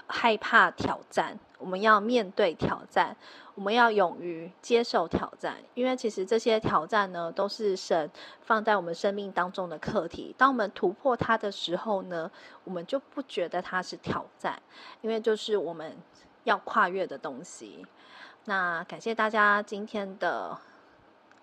[0.08, 3.16] 害怕挑战，我们要面对挑战。
[3.56, 10.36] 我们要勇于接受挑战，因为其实这些挑战呢，都是神放在我们生命当中的课题。
[10.38, 12.30] 当我们突破它的时候呢，
[12.66, 14.62] 我们就不觉得它是挑战，
[15.02, 15.96] 因为就是我们
[16.44, 17.88] 要跨越的东西。
[18.44, 20.60] 那感谢大家今天的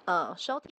[0.05, 0.71] 呃收听。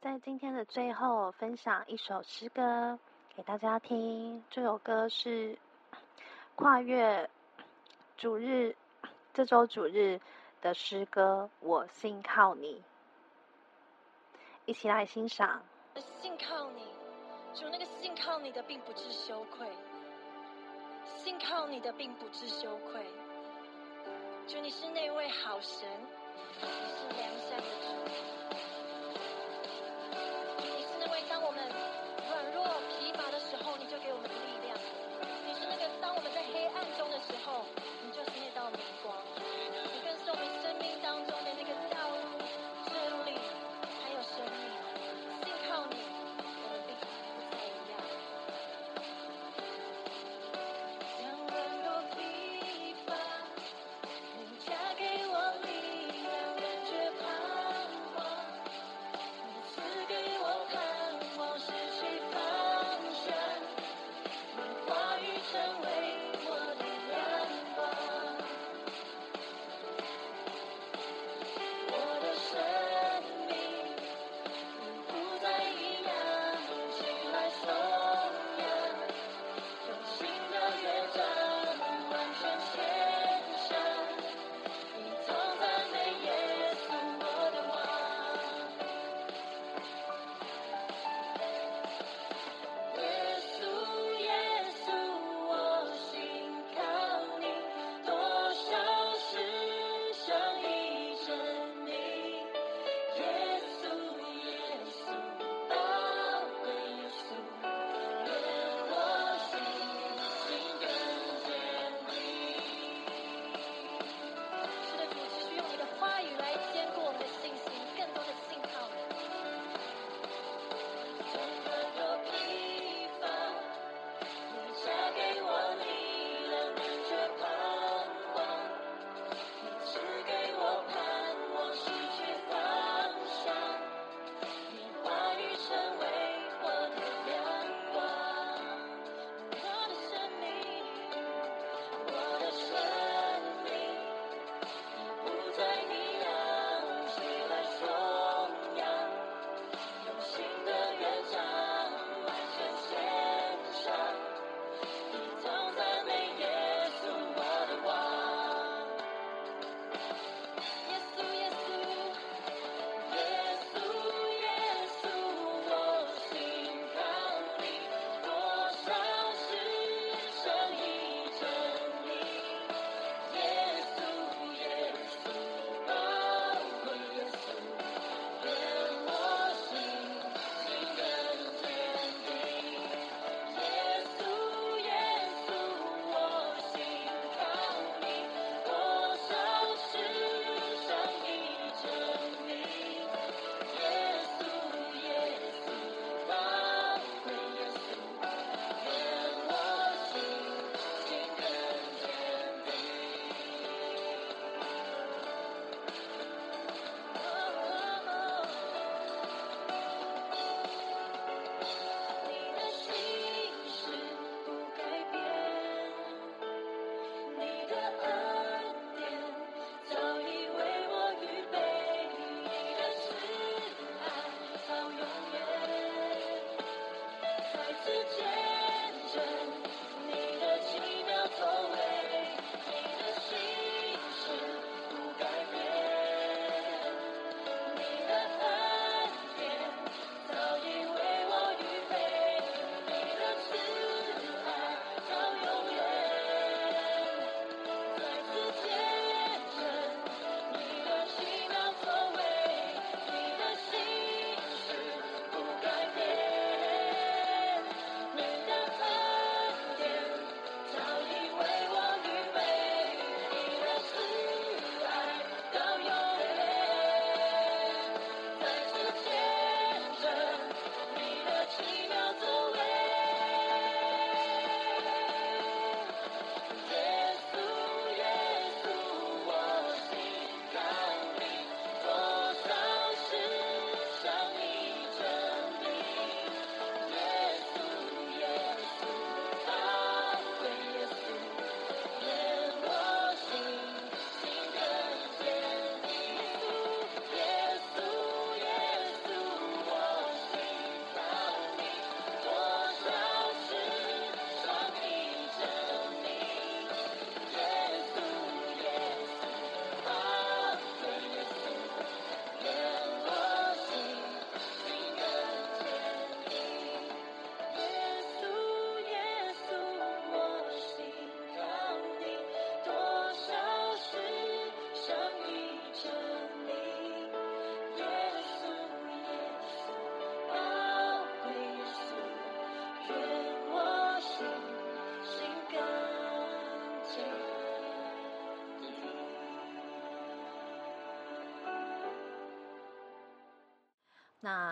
[0.00, 2.98] 在今天的最后，分享一首诗歌
[3.36, 4.42] 给大家听。
[4.48, 5.58] 这首歌是
[6.54, 7.28] 跨越
[8.16, 8.74] 主日
[9.34, 10.20] 这周主日
[10.60, 12.82] 的诗歌，我信靠你。
[14.66, 15.62] 一起来欣赏。
[16.20, 16.84] 信靠你，
[17.54, 19.66] 主那个信靠你的，并不知羞愧；
[21.16, 23.04] 信靠你的，并不知羞愧。
[24.46, 25.88] 主，你是那位好神，
[26.60, 28.31] 你是良善的主。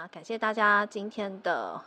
[0.09, 1.81] 感谢大家今天的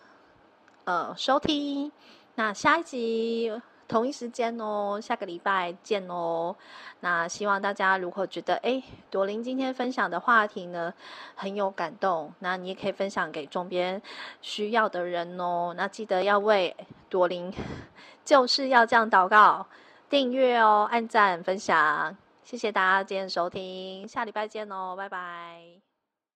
[0.86, 1.92] 呃收听，
[2.36, 3.52] 那下一集
[3.88, 6.56] 同一时间哦，下个礼拜见哦。
[7.02, 10.94] 那希望大家如果觉得哎，朵琳今天分享的话题呢
[11.36, 14.02] 很有感动，那你也可以分享给周边
[14.42, 15.74] 需要的人哦。
[15.76, 16.76] 那记得要为
[17.10, 17.54] 朵琳
[18.24, 19.68] 就是要这样祷告，
[20.10, 25.73] 订阅哦，按赞分享，谢谢大家今天收听，下礼拜见哦，拜拜。